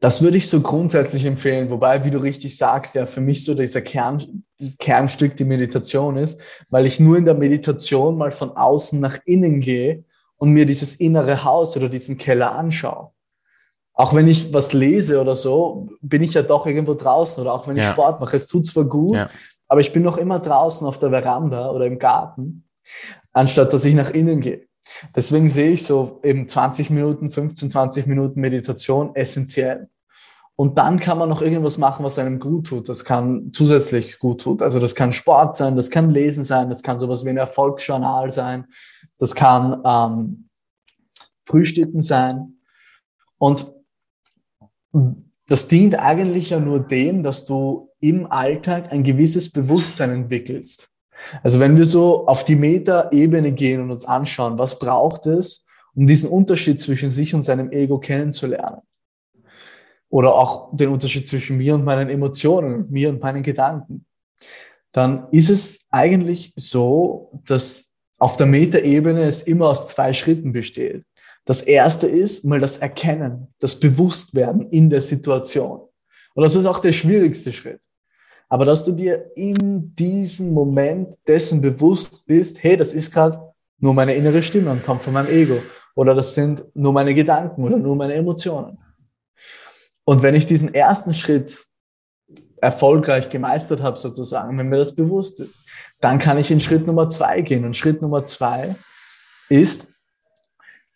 [0.00, 1.70] das würde ich so grundsätzlich empfehlen.
[1.70, 4.44] Wobei, wie du richtig sagst, ja, für mich so dieser Kern,
[4.78, 9.60] Kernstück die Meditation ist, weil ich nur in der Meditation mal von außen nach innen
[9.60, 10.04] gehe
[10.36, 13.12] und mir dieses innere Haus oder diesen Keller anschaue
[13.98, 17.66] auch wenn ich was lese oder so, bin ich ja doch irgendwo draußen oder auch
[17.66, 17.90] wenn ich ja.
[17.90, 18.36] Sport mache.
[18.36, 19.28] Es tut zwar gut, ja.
[19.66, 22.64] aber ich bin noch immer draußen auf der Veranda oder im Garten,
[23.32, 24.68] anstatt dass ich nach innen gehe.
[25.16, 29.88] Deswegen sehe ich so eben 20 Minuten, 15, 20 Minuten Meditation essentiell.
[30.54, 32.88] Und dann kann man noch irgendwas machen, was einem gut tut.
[32.88, 34.62] Das kann zusätzlich gut tut.
[34.62, 38.30] Also das kann Sport sein, das kann Lesen sein, das kann sowas wie ein Erfolgsjournal
[38.30, 38.66] sein,
[39.18, 40.48] das kann ähm,
[41.44, 42.60] Frühstücken sein.
[43.38, 43.77] Und
[45.46, 50.88] das dient eigentlich ja nur dem, dass du im Alltag ein gewisses Bewusstsein entwickelst.
[51.42, 56.06] Also wenn wir so auf die Meta-Ebene gehen und uns anschauen, was braucht es, um
[56.06, 58.82] diesen Unterschied zwischen sich und seinem Ego kennenzulernen?
[60.10, 64.06] Oder auch den Unterschied zwischen mir und meinen Emotionen, mir und meinen Gedanken.
[64.92, 71.04] Dann ist es eigentlich so, dass auf der Meta-Ebene es immer aus zwei Schritten besteht.
[71.48, 75.80] Das erste ist mal das Erkennen, das Bewusstwerden in der Situation.
[76.34, 77.80] Und das ist auch der schwierigste Schritt.
[78.50, 83.40] Aber dass du dir in diesem Moment dessen bewusst bist, hey, das ist gerade
[83.78, 85.56] nur meine innere Stimme und kommt von meinem Ego.
[85.94, 88.76] Oder das sind nur meine Gedanken oder nur meine Emotionen.
[90.04, 91.64] Und wenn ich diesen ersten Schritt
[92.60, 95.62] erfolgreich gemeistert habe, sozusagen, wenn mir das bewusst ist,
[96.02, 97.64] dann kann ich in Schritt Nummer zwei gehen.
[97.64, 98.76] Und Schritt Nummer zwei
[99.48, 99.86] ist,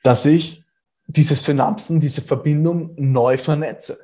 [0.03, 0.65] dass ich
[1.07, 3.99] diese Synapsen, diese Verbindung neu vernetze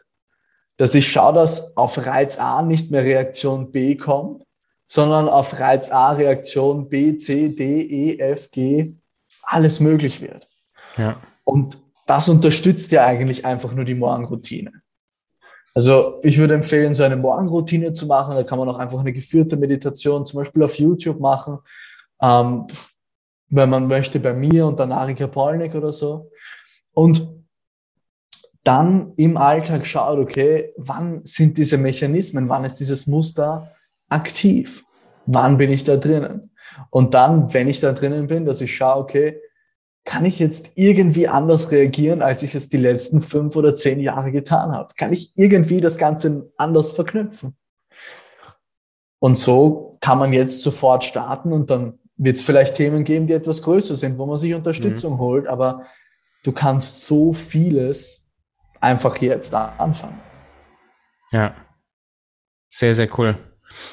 [0.78, 4.44] dass ich schaue, dass auf Reiz A nicht mehr Reaktion B kommt,
[4.86, 8.94] sondern auf Reiz A Reaktion B, C, D, E, F, G,
[9.42, 10.49] alles möglich wird.
[10.96, 11.20] Ja.
[11.44, 14.72] Und das unterstützt ja eigentlich einfach nur die Morgenroutine.
[15.74, 18.34] Also ich würde empfehlen, so eine Morgenroutine zu machen.
[18.36, 21.59] Da kann man auch einfach eine geführte Meditation zum Beispiel auf YouTube machen.
[22.22, 22.66] Ähm,
[23.51, 26.30] wenn man möchte, bei mir und dann Arika Polnik oder so.
[26.92, 27.28] Und
[28.64, 33.74] dann im Alltag schaut, okay, wann sind diese Mechanismen, wann ist dieses Muster
[34.09, 34.84] aktiv?
[35.26, 36.51] Wann bin ich da drinnen?
[36.90, 39.40] Und dann, wenn ich da drinnen bin, dass ich schaue, okay,
[40.05, 44.32] kann ich jetzt irgendwie anders reagieren, als ich es die letzten fünf oder zehn Jahre
[44.32, 44.94] getan habe?
[44.96, 47.57] Kann ich irgendwie das Ganze anders verknüpfen?
[49.18, 53.32] Und so kann man jetzt sofort starten und dann wird es vielleicht Themen geben, die
[53.32, 55.18] etwas größer sind, wo man sich Unterstützung mhm.
[55.18, 55.86] holt, aber
[56.44, 58.28] du kannst so vieles
[58.80, 60.20] einfach jetzt anfangen.
[61.32, 61.54] Ja.
[62.70, 63.38] Sehr, sehr cool.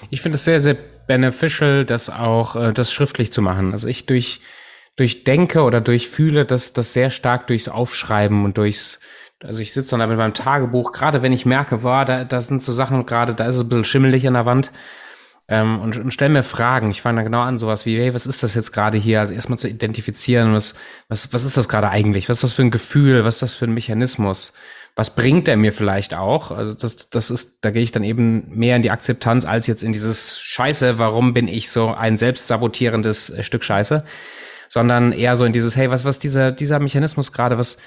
[0.10, 0.76] Ich finde es sehr, sehr
[1.08, 3.74] beneficial, das auch, äh, das schriftlich zu machen.
[3.74, 4.42] Also ich durch,
[4.96, 9.00] durchdenke oder durchfühle das, das sehr stark durchs Aufschreiben und durchs,
[9.44, 12.42] also ich sitze dann da mit meinem Tagebuch, gerade wenn ich merke, wow, da, da
[12.42, 14.72] sind so Sachen gerade, da ist es ein bisschen schimmelig an der Wand,
[15.48, 16.90] ähm, und, und stelle mir Fragen.
[16.92, 19.20] Ich fange dann genau an, sowas wie, hey, was ist das jetzt gerade hier?
[19.20, 20.74] Also erstmal zu identifizieren, was,
[21.08, 22.30] was, was ist das gerade eigentlich?
[22.30, 23.24] Was ist das für ein Gefühl?
[23.26, 24.54] Was ist das für ein Mechanismus?
[24.96, 26.52] Was bringt er mir vielleicht auch?
[26.52, 29.84] Also das, das ist, da gehe ich dann eben mehr in die Akzeptanz als jetzt
[29.84, 34.04] in dieses Scheiße, warum bin ich so ein selbstsabotierendes äh, Stück Scheiße?
[34.70, 37.78] Sondern eher so in dieses, hey, was, was dieser, dieser Mechanismus gerade, was,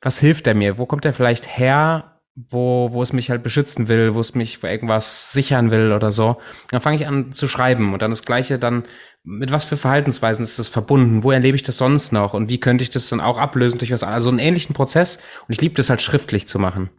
[0.00, 0.78] was hilft er mir?
[0.78, 2.11] Wo kommt er vielleicht her?
[2.34, 6.10] Wo, wo es mich halt beschützen will, wo es mich vor irgendwas sichern will oder
[6.10, 6.38] so.
[6.70, 8.84] Dann fange ich an zu schreiben und dann das Gleiche dann,
[9.22, 11.22] mit was für Verhaltensweisen ist das verbunden?
[11.22, 12.32] Wo erlebe ich das sonst noch?
[12.32, 15.16] Und wie könnte ich das dann auch ablösen durch was, also einen ähnlichen Prozess?
[15.46, 16.90] Und ich liebe das halt schriftlich zu machen.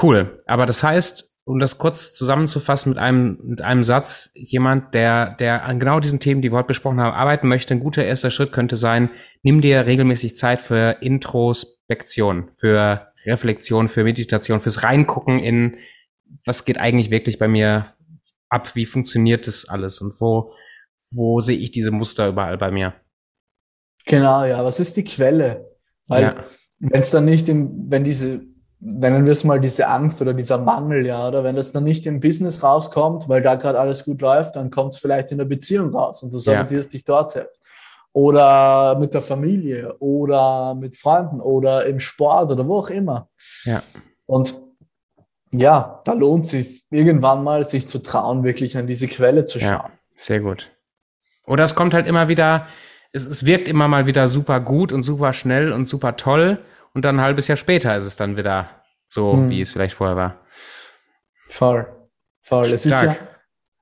[0.00, 0.42] Cool.
[0.46, 5.64] Aber das heißt, um das kurz zusammenzufassen mit einem, mit einem Satz, jemand, der, der
[5.64, 8.52] an genau diesen Themen, die wir heute besprochen haben, arbeiten möchte, ein guter erster Schritt
[8.52, 9.10] könnte sein,
[9.42, 15.76] nimm dir regelmäßig Zeit für Introspektion, für Reflexion, für Meditation, fürs Reingucken in,
[16.44, 17.94] was geht eigentlich wirklich bei mir
[18.48, 20.52] ab, wie funktioniert das alles und wo,
[21.12, 22.94] wo sehe ich diese Muster überall bei mir?
[24.06, 25.70] Genau, ja, was ist die Quelle?
[26.08, 26.44] Weil ja.
[26.80, 28.42] wenn es dann nicht im, wenn diese,
[28.80, 32.06] nennen wir es mal diese Angst oder dieser Mangel, ja, oder wenn das dann nicht
[32.06, 35.44] im Business rauskommt, weil da gerade alles gut läuft, dann kommt es vielleicht in der
[35.44, 36.96] Beziehung raus und du sabotierst ja.
[36.96, 37.62] dich dort selbst
[38.12, 43.28] oder mit der Familie oder mit Freunden oder im Sport oder wo auch immer.
[43.64, 43.82] Ja.
[44.26, 44.54] Und
[45.52, 49.70] ja, da lohnt sich irgendwann mal, sich zu trauen, wirklich an diese Quelle zu schauen.
[49.70, 50.70] Ja, sehr gut.
[51.46, 52.66] Oder es kommt halt immer wieder,
[53.12, 56.58] es, es wirkt immer mal wieder super gut und super schnell und super toll
[56.94, 58.68] und dann ein halbes Jahr später ist es dann wieder
[59.08, 59.50] so, hm.
[59.50, 60.40] wie es vielleicht vorher war.
[61.48, 61.86] Voll,
[62.40, 62.66] voll.
[62.66, 63.16] Es ist ja,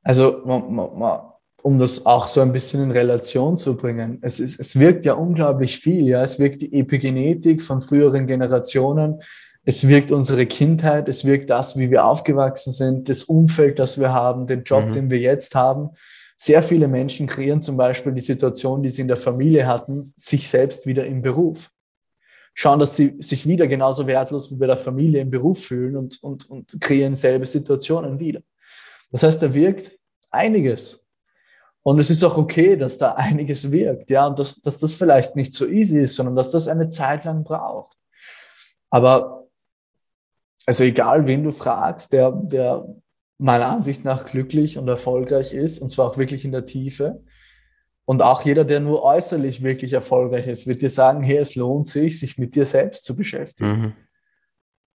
[0.02, 1.29] also man, man, man,
[1.62, 4.18] um das auch so ein bisschen in Relation zu bringen.
[4.22, 6.22] Es, ist, es wirkt ja unglaublich viel, ja.
[6.22, 9.20] Es wirkt die Epigenetik von früheren Generationen.
[9.64, 11.08] Es wirkt unsere Kindheit.
[11.08, 14.92] Es wirkt das, wie wir aufgewachsen sind, das Umfeld, das wir haben, den Job, mhm.
[14.92, 15.90] den wir jetzt haben.
[16.36, 20.48] Sehr viele Menschen kreieren zum Beispiel die Situation, die sie in der Familie hatten, sich
[20.48, 21.70] selbst wieder im Beruf.
[22.54, 26.22] Schauen, dass sie sich wieder genauso wertlos wie bei der Familie im Beruf fühlen und,
[26.22, 28.40] und, und kreieren selbe Situationen wieder.
[29.12, 29.92] Das heißt, da wirkt
[30.30, 31.00] einiges.
[31.82, 35.36] Und es ist auch okay, dass da einiges wirkt, ja, und dass, dass das vielleicht
[35.36, 37.96] nicht so easy ist, sondern dass das eine Zeit lang braucht.
[38.90, 39.48] Aber,
[40.66, 42.86] also egal, wen du fragst, der, der
[43.38, 47.22] meiner Ansicht nach glücklich und erfolgreich ist, und zwar auch wirklich in der Tiefe,
[48.10, 51.86] Und auch jeder, der nur äußerlich wirklich erfolgreich ist, wird dir sagen, hey, es lohnt
[51.86, 53.70] sich, sich mit dir selbst zu beschäftigen.
[53.70, 53.92] Mhm.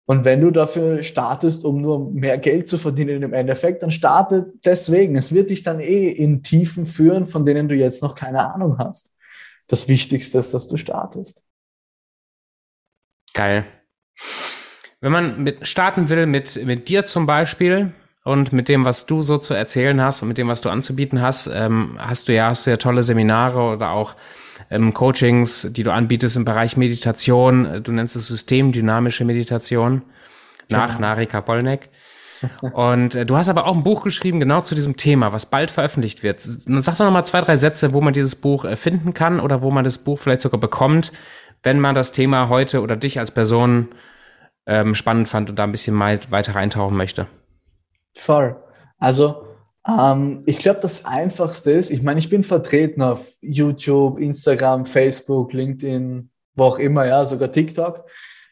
[0.08, 4.54] Und wenn du dafür startest, um nur mehr Geld zu verdienen im Endeffekt, dann starte
[4.64, 5.16] deswegen.
[5.16, 8.78] Es wird dich dann eh in Tiefen führen, von denen du jetzt noch keine Ahnung
[8.78, 9.14] hast.
[9.68, 11.44] Das Wichtigste ist, dass du startest.
[13.34, 13.66] Geil.
[15.02, 17.92] Wenn man mit starten will mit, mit dir zum Beispiel
[18.26, 21.22] und mit dem, was du so zu erzählen hast und mit dem, was du anzubieten
[21.22, 24.16] hast, ähm, hast du ja, hast du ja tolle Seminare oder auch
[24.72, 27.84] ähm, Coachings, die du anbietest im Bereich Meditation.
[27.84, 30.02] Du nennst es systemdynamische Meditation
[30.70, 31.02] nach genau.
[31.02, 31.90] Narika Polnek.
[32.74, 35.70] Und äh, du hast aber auch ein Buch geschrieben, genau zu diesem Thema, was bald
[35.70, 36.42] veröffentlicht wird.
[36.42, 39.62] Sag doch noch mal zwei, drei Sätze, wo man dieses Buch äh, finden kann oder
[39.62, 41.12] wo man das Buch vielleicht sogar bekommt,
[41.62, 43.90] wenn man das Thema heute oder dich als Person
[44.66, 47.28] ähm, spannend fand und da ein bisschen mal weiter reintauchen möchte.
[48.16, 48.56] Voll.
[48.98, 49.46] Also
[49.88, 55.54] ähm, ich glaube, das Einfachste ist, ich meine, ich bin vertreten auf YouTube, Instagram, Facebook,
[55.54, 58.04] LinkedIn, wo auch immer, ja, sogar TikTok.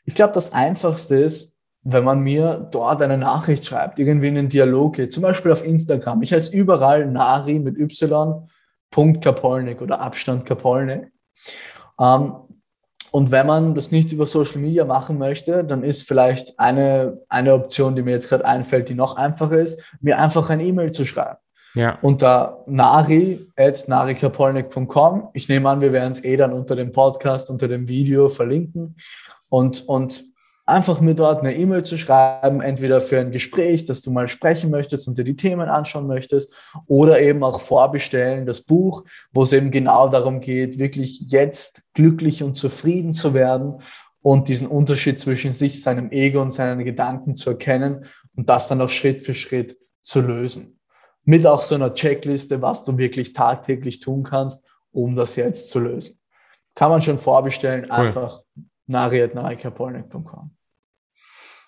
[0.05, 4.49] Ich glaube, das Einfachste ist, wenn man mir dort eine Nachricht schreibt, irgendwie in einen
[4.49, 6.21] Dialog geht, zum Beispiel auf Instagram.
[6.21, 8.47] Ich heiße überall Nari mit Y,
[8.89, 11.11] Punkt Kapolnik oder Abstand Kapolnik.
[11.99, 12.35] Ähm,
[13.13, 17.53] und wenn man das nicht über Social Media machen möchte, dann ist vielleicht eine, eine
[17.53, 21.05] Option, die mir jetzt gerade einfällt, die noch einfacher ist, mir einfach ein E-Mail zu
[21.05, 21.37] schreiben.
[21.75, 21.99] Ja.
[22.01, 25.29] Unter nari.narikapolnik.com.
[25.33, 28.95] Ich nehme an, wir werden es eh dann unter dem Podcast, unter dem Video verlinken.
[29.47, 30.23] Und, und
[30.65, 34.69] einfach mir dort eine E-Mail zu schreiben, entweder für ein Gespräch, dass du mal sprechen
[34.69, 36.53] möchtest und dir die Themen anschauen möchtest,
[36.87, 42.43] oder eben auch vorbestellen, das Buch, wo es eben genau darum geht, wirklich jetzt glücklich
[42.43, 43.81] und zufrieden zu werden
[44.21, 48.05] und diesen Unterschied zwischen sich, seinem Ego und seinen Gedanken zu erkennen
[48.35, 50.79] und das dann auch Schritt für Schritt zu lösen.
[51.25, 55.79] Mit auch so einer Checkliste, was du wirklich tagtäglich tun kannst, um das jetzt zu
[55.79, 56.19] lösen.
[56.75, 57.91] Kann man schon vorbestellen, cool.
[57.91, 58.41] einfach
[58.87, 60.51] nari.narikapolnik.com.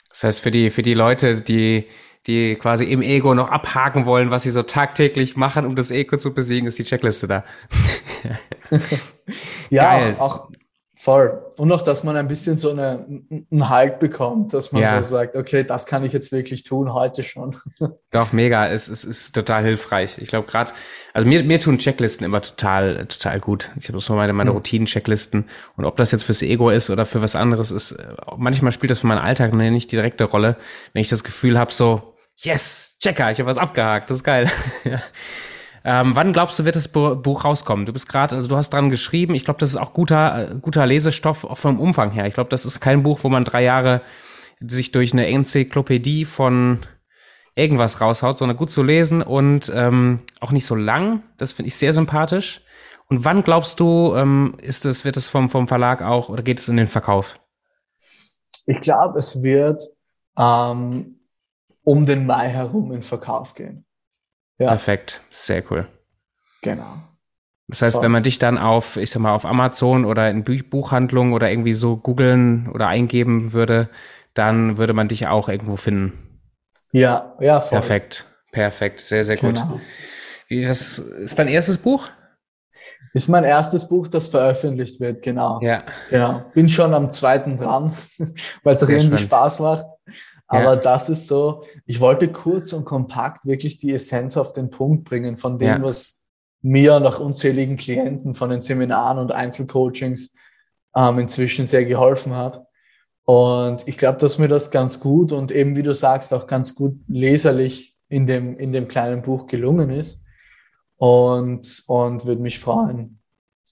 [0.10, 1.88] Das heißt, für die, für die Leute, die,
[2.28, 6.18] die quasi im Ego noch abhaken wollen, was sie so tagtäglich machen, um das Ego
[6.18, 7.44] zu besiegen, ist die Checkliste da.
[9.70, 10.50] ja, auch, auch,
[11.06, 11.40] Voll.
[11.58, 15.00] Und auch, dass man ein bisschen so eine, einen Halt bekommt, dass man ja.
[15.04, 17.56] so sagt, okay, das kann ich jetzt wirklich tun, heute schon.
[18.12, 18.68] Doch, mega.
[18.70, 20.18] Es, es ist total hilfreich.
[20.18, 20.74] Ich glaube gerade,
[21.14, 23.70] also mir, mir tun Checklisten immer total, total gut.
[23.80, 24.56] Ich habe so meine, meine mhm.
[24.56, 25.46] Routinen-Checklisten.
[25.78, 27.96] Und ob das jetzt fürs Ego ist oder für was anderes ist,
[28.36, 30.58] manchmal spielt das für meinen Alltag nicht die direkte Rolle,
[30.94, 34.50] wenn ich das Gefühl habe, so, yes, Checker, ich habe was abgehakt, das ist geil.
[35.88, 37.86] Ähm, wann glaubst du, wird das Buch rauskommen?
[37.86, 39.36] Du bist gerade, also du hast dran geschrieben.
[39.36, 42.26] Ich glaube, das ist auch guter, äh, guter Lesestoff auch vom Umfang her.
[42.26, 44.02] Ich glaube, das ist kein Buch, wo man drei Jahre
[44.60, 46.80] sich durch eine Enzyklopädie von
[47.54, 51.22] irgendwas raushaut, sondern gut zu lesen und ähm, auch nicht so lang.
[51.38, 52.62] Das finde ich sehr sympathisch.
[53.08, 56.60] Und wann glaubst du, ähm, ist es, wird es vom, vom Verlag auch oder geht
[56.60, 57.40] es in den Verkauf?
[58.66, 59.84] Ich glaube, es wird
[60.36, 61.20] ähm,
[61.84, 63.86] um den Mai herum in Verkauf gehen.
[64.58, 64.68] Ja.
[64.68, 65.88] Perfekt, sehr cool.
[66.62, 66.98] Genau.
[67.68, 71.34] Das heißt, wenn man dich dann auf, ich sag mal, auf Amazon oder in Buchhandlungen
[71.34, 73.90] oder irgendwie so googeln oder eingeben würde,
[74.36, 76.40] dann würde man dich auch irgendwo finden.
[76.92, 77.80] Ja, ja, voll.
[77.80, 79.56] Perfekt, perfekt, sehr, sehr gut.
[79.56, 79.80] Genau.
[80.48, 82.08] Wie, was ist dein erstes Buch?
[83.14, 85.60] Ist mein erstes Buch, das veröffentlicht wird, genau.
[85.62, 85.84] Ja.
[86.10, 86.44] Genau.
[86.54, 87.94] Bin schon am zweiten dran,
[88.64, 89.22] weil es auch irgendwie spannend.
[89.22, 89.86] Spaß macht.
[90.56, 90.76] Aber ja.
[90.76, 95.38] das ist so, ich wollte kurz und kompakt wirklich die Essenz auf den Punkt bringen
[95.38, 95.82] von dem, ja.
[95.82, 96.22] was
[96.62, 100.34] mir nach unzähligen Klienten von den Seminaren und Einzelcoachings
[100.96, 102.66] ähm, inzwischen sehr geholfen hat.
[103.24, 106.76] Und ich glaube, dass mir das ganz gut und eben, wie du sagst, auch ganz
[106.76, 110.24] gut leserlich in dem, in dem kleinen Buch gelungen ist.
[110.98, 113.20] Und, und würde mich freuen,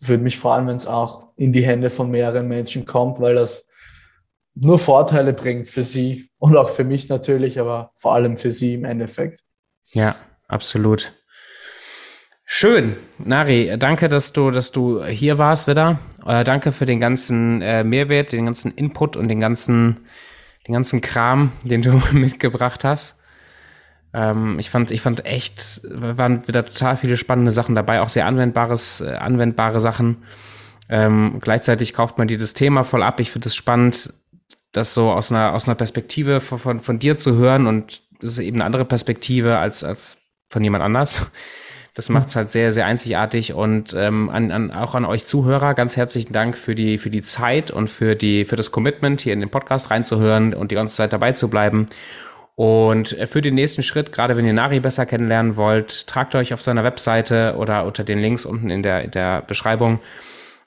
[0.01, 3.69] würde mich freuen, wenn es auch in die Hände von mehreren Menschen kommt, weil das
[4.55, 8.74] nur Vorteile bringt für sie und auch für mich natürlich, aber vor allem für sie
[8.74, 9.39] im Endeffekt.
[9.86, 10.14] Ja,
[10.50, 11.14] absolut.
[12.44, 16.00] Schön, Nari, danke, dass du, dass du hier warst wieder.
[16.26, 20.02] Äh, danke für den ganzen äh, Mehrwert, den ganzen Input und den ganzen,
[20.68, 23.22] den ganzen Kram, den du mitgebracht hast.
[24.14, 28.26] Ähm, ich fand, ich fand echt, waren wieder total viele spannende Sachen dabei, auch sehr
[28.26, 30.24] anwendbares, äh, anwendbare Sachen.
[30.89, 33.22] Ähm, gleichzeitig kauft man dieses Thema voll ab.
[33.22, 34.14] Ich finde es spannend,
[34.74, 38.34] das so aus einer, aus einer Perspektive von, von, von dir zu hören und das
[38.34, 40.17] ist eben eine andere Perspektive als, als
[40.49, 41.28] von jemand anders.
[41.95, 45.76] Das macht es halt sehr, sehr einzigartig und ähm, an, an, auch an euch Zuhörer
[45.76, 49.34] ganz herzlichen Dank für die, für die Zeit und für, die, für das Commitment, hier
[49.34, 51.86] in den Podcast reinzuhören und die ganze Zeit dabei zu bleiben.
[52.55, 56.63] Und für den nächsten Schritt, gerade wenn ihr Nari besser kennenlernen wollt, tragt euch auf
[56.63, 59.99] seiner Webseite oder unter den Links unten in der, in der Beschreibung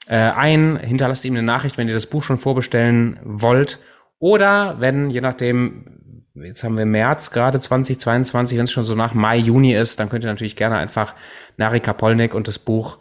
[0.07, 3.79] äh, ein, hinterlasst ihm eine Nachricht, wenn ihr das Buch schon vorbestellen wollt.
[4.19, 9.13] Oder wenn, je nachdem, jetzt haben wir März gerade 2022, wenn es schon so nach
[9.13, 11.13] Mai, Juni ist, dann könnt ihr natürlich gerne einfach
[11.57, 12.97] Nari Kapolnik und das Buch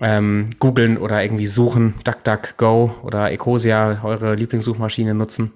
[0.00, 5.52] ähm, googeln oder irgendwie suchen, DuckDuckGo oder Ecosia, eure Lieblingssuchmaschine nutzen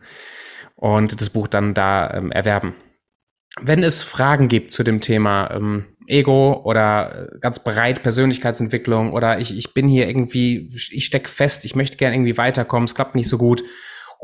[0.75, 2.75] und das Buch dann da ähm, erwerben.
[3.61, 9.39] Wenn es Fragen gibt zu dem Thema ähm, Ego oder äh, ganz breit Persönlichkeitsentwicklung oder
[9.39, 13.15] ich, ich bin hier irgendwie, ich stecke fest, ich möchte gerne irgendwie weiterkommen, es klappt
[13.15, 13.63] nicht so gut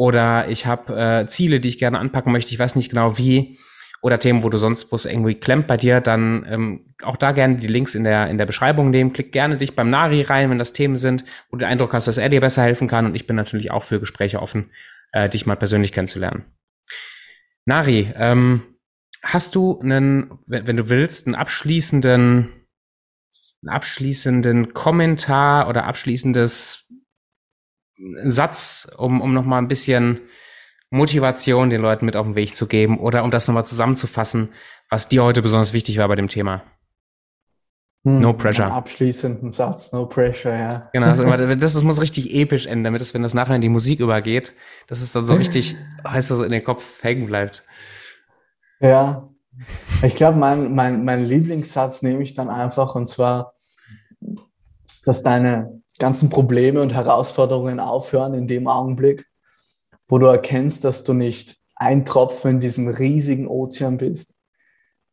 [0.01, 3.59] oder ich habe äh, Ziele, die ich gerne anpacken möchte, ich weiß nicht genau wie
[4.01, 7.33] oder Themen, wo du sonst, wo es irgendwie klemmt bei dir, dann ähm, auch da
[7.33, 9.13] gerne die Links in der, in der Beschreibung nehmen.
[9.13, 12.09] Klick gerne dich beim Nari rein, wenn das Themen sind, wo du den Eindruck hast,
[12.09, 13.05] dass er dir besser helfen kann.
[13.05, 14.71] Und ich bin natürlich auch für Gespräche offen,
[15.13, 16.45] äh, dich mal persönlich kennenzulernen.
[17.67, 18.63] Nari, ähm,
[19.23, 22.49] hast du einen, wenn, du willst, einen abschließenden,
[23.61, 26.91] einen abschließenden Kommentar oder abschließendes
[28.25, 30.21] Satz, um, um nochmal ein bisschen
[30.91, 34.53] Motivation den Leuten mit auf den Weg zu geben oder um das nochmal zusammenzufassen,
[34.89, 36.65] was dir heute besonders wichtig war bei dem Thema?
[38.05, 38.73] Hm, no pressure.
[38.73, 40.91] Abschließenden Satz, no pressure, ja.
[40.93, 41.25] Genau, also,
[41.57, 44.55] das, das muss richtig episch enden, damit es, wenn das nachher in die Musik übergeht,
[44.89, 45.77] dass es dann so richtig,
[46.07, 47.65] heißt das so in den Kopf hängen bleibt.
[48.81, 49.29] Ja,
[50.03, 53.55] ich glaube, mein, mein, mein Lieblingssatz nehme ich dann einfach und zwar,
[55.05, 59.27] dass deine ganzen Probleme und Herausforderungen aufhören in dem Augenblick,
[60.09, 64.35] wo du erkennst, dass du nicht ein Tropfen in diesem riesigen Ozean bist,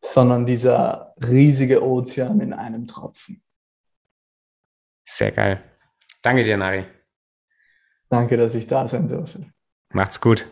[0.03, 3.43] sondern dieser riesige Ozean in einem Tropfen.
[5.05, 5.63] Sehr geil.
[6.21, 6.85] Danke dir, Nari.
[8.09, 9.45] Danke, dass ich da sein durfte.
[9.93, 10.47] Macht's gut.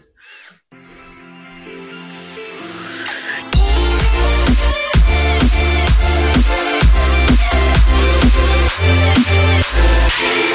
[9.73, 10.54] Yeah.